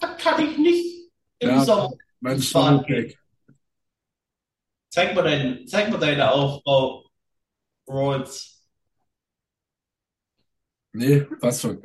Das 0.00 0.16
kann 0.16 0.48
ich 0.48 0.56
nicht 0.56 1.10
im 1.40 1.50
ja, 1.50 1.64
Sommer 1.64 1.92
mein. 2.20 2.40
Showpack. 2.40 3.18
Zeig 4.88 5.14
mal 5.14 5.24
dein, 5.24 5.66
zeig 5.66 5.90
mal 5.90 5.98
deine 5.98 6.30
Aufbau, 6.30 7.04
Rolls. 7.86 8.53
Nee, 10.94 11.26
passt 11.40 11.60
schon. 11.62 11.80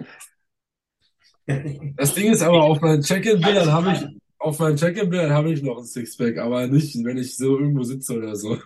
Das 1.97 2.13
Ding 2.13 2.31
ist 2.31 2.41
aber, 2.41 2.63
auf 2.63 2.81
meinen 2.81 3.01
Check-in-Bildern 3.03 3.71
habe 3.71 3.91
ich, 3.91 4.07
auf 4.37 4.59
meinen 4.59 4.77
Check-in-Bildern 4.77 5.31
habe 5.33 5.51
ich 5.51 5.61
noch 5.63 5.77
ein 5.79 5.85
Sixpack, 5.85 6.37
aber 6.37 6.67
nicht, 6.67 6.95
wenn 7.03 7.17
ich 7.17 7.35
so 7.37 7.57
irgendwo 7.59 7.83
sitze 7.83 8.17
oder 8.17 8.35
so. 8.35 8.57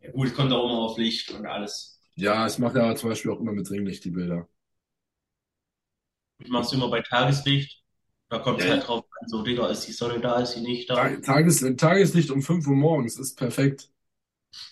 Ja, 0.00 0.10
gut, 0.12 0.28
es 0.28 0.34
kommt 0.34 0.52
auch 0.52 0.64
immer 0.64 0.78
auf 0.80 0.98
Licht 0.98 1.30
und 1.30 1.46
alles. 1.46 1.98
Ja, 2.16 2.46
ich 2.46 2.58
mache 2.58 2.78
ja 2.78 2.94
zum 2.96 3.10
Beispiel 3.10 3.30
auch 3.32 3.40
immer 3.40 3.52
mit 3.52 3.70
Ringlicht 3.70 4.04
die 4.06 4.10
Bilder. 4.10 4.48
Ich 6.40 6.48
mach's 6.50 6.72
immer 6.72 6.90
bei 6.90 7.00
Tageslicht. 7.00 7.82
Da 8.28 8.38
kommt 8.38 8.60
es 8.60 8.66
Ja, 8.66 8.68
halt 8.68 8.86
drauf 8.86 9.04
an, 9.20 9.28
so, 9.28 9.42
Digga, 9.42 9.68
ist 9.68 9.86
die 9.86 9.92
Sonne 9.92 10.20
da, 10.20 10.40
ist 10.40 10.52
sie 10.52 10.60
nicht 10.60 10.90
da? 10.90 10.96
Ta- 10.96 11.20
Tages, 11.20 11.60
Tageslicht 11.76 12.30
um 12.30 12.40
5 12.42 12.66
Uhr 12.66 12.74
morgens 12.76 13.18
ist 13.18 13.36
perfekt. 13.36 13.90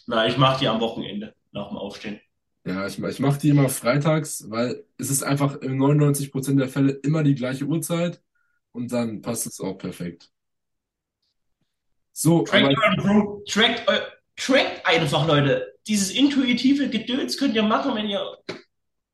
Na, 0.07 0.27
ich 0.27 0.37
mache 0.37 0.61
die 0.61 0.69
am 0.69 0.81
Wochenende 0.81 1.35
nach 1.53 1.69
dem 1.69 1.79
Aufstehen. 1.79 2.21
Ja, 2.71 2.87
ich, 2.87 3.03
ich 3.03 3.19
mache 3.19 3.41
die 3.41 3.49
immer 3.49 3.69
freitags, 3.69 4.49
weil 4.49 4.85
es 4.97 5.11
ist 5.11 5.25
einfach 5.25 5.61
in 5.61 5.77
99% 5.77 6.57
der 6.57 6.69
Fälle 6.69 6.93
immer 6.93 7.25
die 7.25 7.35
gleiche 7.35 7.65
Uhrzeit 7.65 8.23
und 8.71 8.93
dann 8.93 9.23
passt 9.23 9.47
es 9.47 9.61
auch 9.61 9.75
perfekt. 9.75 10.31
So, 12.13 12.43
Trackt 12.43 12.65
aber 12.65 12.75
euren 12.83 12.97
Bro, 12.97 13.45
trackt, 13.49 13.89
eu, 13.89 13.99
trackt 14.37 14.87
einfach, 14.87 15.27
Leute. 15.27 15.75
Dieses 15.89 16.13
intuitive 16.13 16.89
Gedöns 16.89 17.37
könnt 17.37 17.57
ihr 17.57 17.63
machen, 17.65 17.95
wenn 17.97 18.07
ihr 18.07 18.21
ja, 18.21 18.57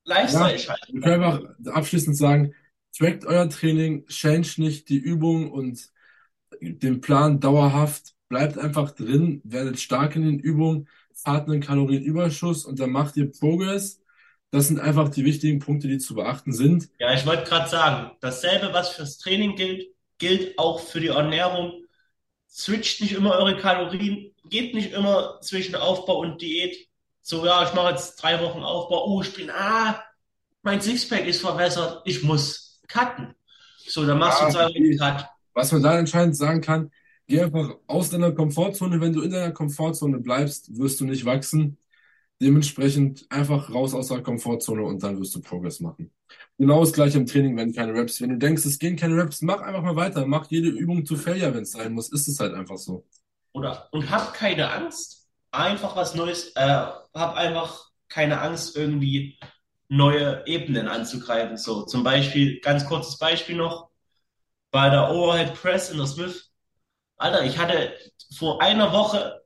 Lifestyle 0.04 0.58
schaltet. 0.58 0.92
wir 0.92 1.00
können 1.00 1.22
einfach 1.22 1.74
abschließend 1.74 2.16
sagen, 2.16 2.54
trackt 2.96 3.24
euer 3.24 3.48
Training, 3.48 4.06
change 4.08 4.54
nicht 4.58 4.90
die 4.90 4.98
Übung 4.98 5.50
und 5.50 5.90
den 6.60 7.00
Plan 7.00 7.40
dauerhaft, 7.40 8.14
bleibt 8.28 8.58
einfach 8.58 8.90
drin, 8.90 9.40
werdet 9.44 9.80
stark 9.80 10.16
in 10.16 10.22
den 10.22 10.38
Übungen, 10.38 10.88
fahrt 11.16 11.48
einen 11.48 11.60
Kalorienüberschuss 11.60 12.64
und 12.64 12.78
dann 12.78 12.90
macht 12.90 13.16
ihr 13.16 13.30
Progress. 13.30 14.00
Das 14.50 14.68
sind 14.68 14.78
einfach 14.78 15.08
die 15.08 15.24
wichtigen 15.24 15.58
Punkte, 15.58 15.88
die 15.88 15.98
zu 15.98 16.14
beachten 16.14 16.52
sind. 16.52 16.88
Ja, 16.98 17.12
ich 17.12 17.26
wollte 17.26 17.44
gerade 17.44 17.68
sagen, 17.68 18.12
dasselbe, 18.20 18.72
was 18.72 18.90
fürs 18.90 19.18
Training 19.18 19.56
gilt, 19.56 19.88
gilt 20.18 20.58
auch 20.58 20.80
für 20.80 21.00
die 21.00 21.08
Ernährung. 21.08 21.84
Switcht 22.48 23.00
nicht 23.00 23.12
immer 23.12 23.32
eure 23.32 23.56
Kalorien, 23.56 24.32
geht 24.44 24.74
nicht 24.74 24.92
immer 24.92 25.40
zwischen 25.40 25.74
Aufbau 25.74 26.20
und 26.20 26.40
Diät. 26.40 26.76
So, 27.22 27.44
ja, 27.44 27.64
ich 27.64 27.74
mache 27.74 27.90
jetzt 27.90 28.16
drei 28.22 28.40
Wochen 28.40 28.62
Aufbau. 28.62 29.06
Oh, 29.06 29.20
ich 29.20 29.34
bin, 29.34 29.50
ah, 29.50 30.00
mein 30.62 30.80
Sixpack 30.80 31.26
ist 31.26 31.40
verbessert. 31.40 32.02
Ich 32.04 32.22
muss 32.22 32.80
cutten. 32.88 33.34
So, 33.78 34.06
dann 34.06 34.18
machst 34.18 34.40
du 34.40 34.44
Ja, 34.44 34.50
zwei 34.50 34.64
Wochen. 34.66 34.96
Cut. 34.96 35.28
Was 35.54 35.72
man 35.72 35.82
da 35.82 35.98
entscheidend 35.98 36.36
sagen 36.36 36.60
kann, 36.60 36.90
geh 37.26 37.40
einfach 37.42 37.76
aus 37.86 38.10
deiner 38.10 38.32
Komfortzone. 38.32 39.00
Wenn 39.00 39.12
du 39.12 39.22
in 39.22 39.30
deiner 39.30 39.52
Komfortzone 39.52 40.18
bleibst, 40.18 40.76
wirst 40.76 41.00
du 41.00 41.04
nicht 41.04 41.24
wachsen. 41.24 41.78
Dementsprechend 42.40 43.26
einfach 43.30 43.72
raus 43.72 43.94
aus 43.94 44.08
der 44.08 44.22
Komfortzone 44.22 44.82
und 44.82 45.02
dann 45.02 45.18
wirst 45.18 45.34
du 45.34 45.40
Progress 45.40 45.80
machen. 45.80 46.10
Genau 46.58 46.80
das 46.80 46.92
gleiche 46.92 47.18
im 47.18 47.26
Training, 47.26 47.56
wenn 47.56 47.72
keine 47.72 47.94
Reps. 47.94 48.20
Wenn 48.20 48.30
du 48.30 48.38
denkst, 48.38 48.64
es 48.66 48.78
gehen 48.78 48.96
keine 48.96 49.16
Reps, 49.16 49.40
mach 49.42 49.60
einfach 49.60 49.82
mal 49.82 49.96
weiter. 49.96 50.26
Mach 50.26 50.46
jede 50.50 50.68
Übung 50.68 51.06
zu 51.06 51.16
Failure, 51.16 51.54
wenn 51.54 51.62
es 51.62 51.72
sein 51.72 51.92
muss. 51.92 52.12
Ist 52.12 52.28
es 52.28 52.38
halt 52.38 52.52
einfach 52.54 52.76
so. 52.76 53.06
Oder, 53.52 53.88
und 53.92 54.10
hab 54.10 54.34
keine 54.34 54.70
Angst. 54.70 55.28
Einfach 55.50 55.96
was 55.96 56.14
Neues, 56.14 56.52
äh, 56.56 56.60
hab 57.14 57.36
einfach 57.36 57.90
keine 58.08 58.40
Angst, 58.42 58.76
irgendwie 58.76 59.38
neue 59.88 60.46
Ebenen 60.46 60.88
anzugreifen. 60.88 61.56
So, 61.56 61.84
zum 61.84 62.04
Beispiel, 62.04 62.60
ganz 62.60 62.84
kurzes 62.86 63.18
Beispiel 63.18 63.56
noch, 63.56 63.88
bei 64.70 64.90
der 64.90 65.10
Overhead 65.10 65.54
Press 65.54 65.90
in 65.90 65.96
der 65.96 66.06
Smith. 66.06 66.50
Alter, 67.16 67.44
ich 67.44 67.58
hatte 67.58 67.96
vor 68.36 68.60
einer 68.60 68.92
Woche 68.92 69.42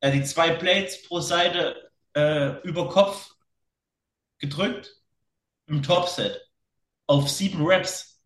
äh, 0.00 0.12
die 0.12 0.24
zwei 0.24 0.50
Plates 0.50 1.02
pro 1.06 1.20
Seite 1.20 1.90
äh, 2.14 2.60
über 2.62 2.88
Kopf 2.88 3.30
gedrückt 4.38 5.00
im 5.66 5.82
Topset 5.82 6.40
auf 7.06 7.30
sieben 7.30 7.64
Reps. 7.64 8.20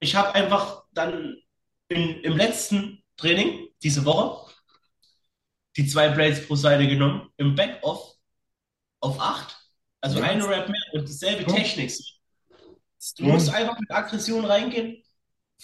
Ich 0.00 0.16
habe 0.16 0.34
einfach 0.34 0.84
dann 0.92 1.36
in, 1.88 2.20
im 2.20 2.36
letzten 2.36 3.02
Training 3.16 3.68
diese 3.82 4.04
Woche 4.04 4.52
die 5.76 5.86
zwei 5.86 6.08
Plates 6.08 6.46
pro 6.46 6.54
Seite 6.56 6.86
genommen, 6.86 7.30
im 7.36 7.54
Backoff 7.54 8.14
auf 9.00 9.20
acht. 9.20 9.56
Also 10.00 10.18
Ja, 10.18 10.24
eine 10.24 10.48
Rep 10.48 10.68
mehr 10.68 10.82
und 10.92 11.08
dieselbe 11.08 11.46
Technik. 11.46 11.92
Du 13.18 13.24
musst 13.24 13.50
einfach 13.50 13.78
mit 13.78 13.90
Aggression 13.90 14.44
reingehen, 14.44 15.03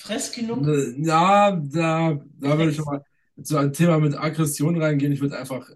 fress 0.00 0.32
genug, 0.32 0.66
Äh, 0.66 1.00
Ja, 1.02 1.52
da, 1.52 2.20
da 2.38 2.58
würde 2.58 2.70
ich 2.70 2.78
nochmal 2.78 3.04
zu 3.42 3.56
einem 3.56 3.72
Thema 3.72 3.98
mit 3.98 4.14
Aggression 4.16 4.80
reingehen. 4.80 5.12
Ich 5.12 5.20
würde 5.20 5.38
einfach, 5.38 5.68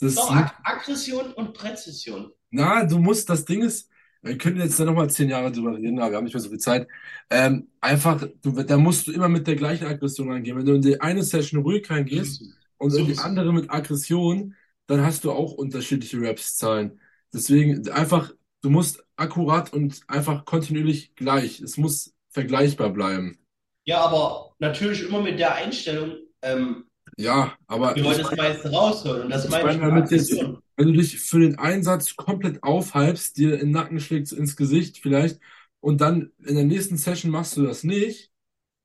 das 0.00 0.14
Doch, 0.14 0.34
Ag 0.34 0.52
Aggression 0.64 1.32
und 1.32 1.52
Präzision. 1.54 2.32
Na, 2.50 2.84
du 2.84 2.98
musst, 2.98 3.28
das 3.28 3.44
Ding 3.44 3.62
ist, 3.62 3.90
wir 4.22 4.36
können 4.36 4.58
jetzt 4.58 4.78
da 4.78 4.84
nochmal 4.84 5.10
zehn 5.10 5.30
Jahre 5.30 5.52
drüber 5.52 5.76
reden, 5.76 5.98
aber 5.98 6.10
wir 6.10 6.16
haben 6.16 6.24
nicht 6.24 6.34
mehr 6.34 6.42
so 6.42 6.50
viel 6.50 6.58
Zeit. 6.58 6.88
Ähm, 7.30 7.68
einfach, 7.80 8.26
du, 8.42 8.52
da 8.62 8.76
musst 8.76 9.06
du 9.06 9.12
immer 9.12 9.28
mit 9.28 9.46
der 9.46 9.56
gleichen 9.56 9.86
Aggression 9.86 10.30
reingehen. 10.30 10.56
Wenn 10.58 10.66
du 10.66 10.74
in 10.74 10.82
die 10.82 11.00
eine 11.00 11.22
Session 11.22 11.62
ruhig 11.62 11.88
reingehst 11.90 12.38
Sowieso. 12.38 12.54
und 12.78 12.94
in 12.96 13.06
die 13.06 13.18
andere 13.18 13.52
mit 13.52 13.70
Aggression, 13.70 14.54
dann 14.86 15.02
hast 15.02 15.24
du 15.24 15.32
auch 15.32 15.52
unterschiedliche 15.52 16.20
Reps-Zahlen. 16.20 17.00
Deswegen 17.32 17.88
einfach, 17.90 18.32
du 18.62 18.70
musst 18.70 19.04
akkurat 19.16 19.72
und 19.72 20.00
einfach 20.08 20.44
kontinuierlich 20.44 21.14
gleich. 21.14 21.60
Es 21.60 21.76
muss 21.76 22.14
vergleichbar 22.30 22.90
bleiben. 22.90 23.39
Ja, 23.84 24.00
aber 24.02 24.54
natürlich 24.58 25.02
immer 25.02 25.20
mit 25.22 25.38
der 25.38 25.54
Einstellung, 25.54 26.16
ähm, 26.42 26.84
Ja, 27.16 27.56
aber 27.66 27.94
wollt 27.96 28.18
ich 28.18 28.26
das 28.26 28.36
meiste 28.36 28.70
rausholen. 28.70 29.22
Und 29.24 29.30
das 29.30 29.44
ich 29.44 29.50
meine 29.50 29.70
ich 29.70 29.76
mit 29.78 29.90
damit 29.90 30.10
jetzt, 30.10 30.32
wenn 30.76 30.86
du 30.86 30.92
dich 30.92 31.18
für 31.18 31.40
den 31.40 31.58
Einsatz 31.58 32.16
komplett 32.16 32.62
aufhypst, 32.62 33.36
dir 33.36 33.54
in 33.54 33.60
den 33.60 33.70
Nacken 33.72 34.00
schlägst, 34.00 34.32
ins 34.32 34.56
Gesicht 34.56 34.98
vielleicht, 34.98 35.40
und 35.80 36.00
dann 36.00 36.30
in 36.44 36.54
der 36.56 36.64
nächsten 36.64 36.96
Session 36.96 37.30
machst 37.30 37.56
du 37.56 37.62
das 37.62 37.84
nicht 37.84 38.30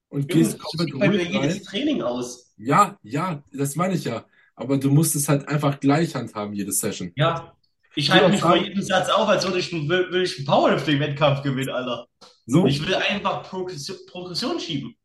und 0.10 0.32
Junge, 0.32 0.44
gehst 0.44 0.60
komplett 0.60 0.90
sieht 0.90 1.00
bei 1.00 1.10
mir 1.10 1.20
ruhig 1.20 1.30
jedes 1.30 1.56
rein. 1.58 1.64
Training 1.64 2.02
aus. 2.02 2.54
Ja, 2.58 2.98
ja, 3.04 3.44
das 3.52 3.76
meine 3.76 3.96
ich 3.96 4.06
ja. 4.06 4.26
Aber 4.56 4.78
du 4.78 4.90
musst 4.90 5.16
es 5.16 5.28
halt 5.28 5.48
einfach 5.50 5.80
gleich 5.80 6.16
handhaben, 6.16 6.54
jede 6.54 6.72
Session. 6.72 7.12
Ja, 7.16 7.56
ich 7.96 8.12
halte 8.12 8.30
mich 8.30 8.42
vor 8.42 8.56
jedem 8.58 8.82
Satz 8.82 9.10
auf, 9.10 9.28
als 9.28 9.44
würde 9.46 9.60
ich, 9.60 9.74
einen- 9.74 9.88
will, 9.90 10.12
will 10.12 10.24
ich 10.24 10.38
einen 10.38 10.46
Powerlifting-Wettkampf 10.46 11.42
gewinnen, 11.44 11.70
Alter. 11.70 12.08
so, 12.46 12.66
Ich 12.66 12.86
will 12.86 12.96
einfach 12.96 13.44
Progression, 13.44 13.98
Progression 14.08 14.60
schieben. 14.60 14.96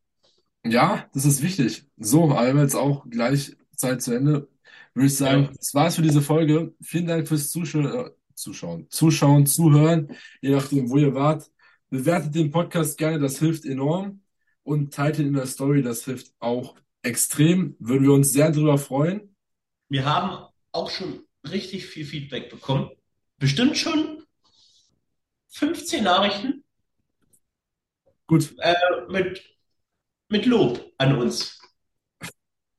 ja, 0.65 1.05
das 1.13 1.25
ist 1.25 1.41
wichtig. 1.41 1.85
So, 1.97 2.31
aber 2.31 2.61
jetzt 2.61 2.75
auch 2.75 3.05
gleich 3.09 3.55
Zeit 3.75 4.01
zu 4.01 4.13
Ende. 4.13 4.47
Würde 4.93 5.07
ich 5.07 5.15
sagen, 5.17 5.43
Ja. 5.43 5.51
das 5.57 5.73
war's 5.73 5.95
für 5.95 6.01
diese 6.01 6.21
Folge. 6.21 6.73
Vielen 6.81 7.07
Dank 7.07 7.27
fürs 7.27 7.49
Zuschauen, 7.49 7.85
äh, 7.85 8.09
Zuschauen, 8.35 8.87
Zuschauen, 8.89 9.45
Zuhören, 9.45 10.15
je 10.41 10.49
nachdem, 10.51 10.89
wo 10.89 10.97
ihr 10.97 11.13
wart. 11.15 11.49
Bewertet 11.89 12.33
den 12.35 12.51
Podcast 12.51 12.97
gerne, 12.97 13.19
das 13.19 13.39
hilft 13.39 13.65
enorm. 13.65 14.21
Und 14.63 14.93
teilt 14.93 15.17
ihn 15.17 15.27
in 15.27 15.33
der 15.33 15.47
Story, 15.47 15.81
das 15.81 16.05
hilft 16.05 16.31
auch 16.39 16.75
extrem. 17.01 17.75
Würden 17.79 18.03
wir 18.03 18.13
uns 18.13 18.31
sehr 18.31 18.51
drüber 18.51 18.77
freuen. 18.77 19.35
Wir 19.89 20.05
haben 20.05 20.45
auch 20.71 20.89
schon 20.91 21.23
richtig 21.49 21.85
viel 21.85 22.05
Feedback 22.05 22.49
bekommen. 22.49 22.91
Bestimmt 23.37 23.77
schon 23.77 24.23
15 25.49 26.03
Nachrichten 26.03 26.63
Gut, 28.31 28.55
äh, 28.59 28.73
mit, 29.09 29.43
mit 30.29 30.45
Lob 30.45 30.93
an 30.97 31.17
uns. 31.17 31.59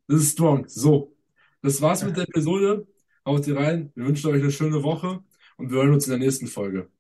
das 0.09 0.23
ist 0.23 0.33
strong. 0.33 0.67
So, 0.67 1.15
das 1.61 1.83
war's 1.83 2.03
mit 2.03 2.17
der 2.17 2.25
Episode. 2.25 2.87
Haut 3.27 3.47
rein. 3.49 3.93
Wir 3.95 4.07
wünschen 4.07 4.31
euch 4.31 4.41
eine 4.43 4.51
schöne 4.51 4.83
Woche 4.83 5.23
und 5.59 5.71
wir 5.71 5.77
hören 5.83 5.93
uns 5.93 6.07
in 6.07 6.13
der 6.13 6.21
nächsten 6.21 6.47
Folge. 6.47 6.91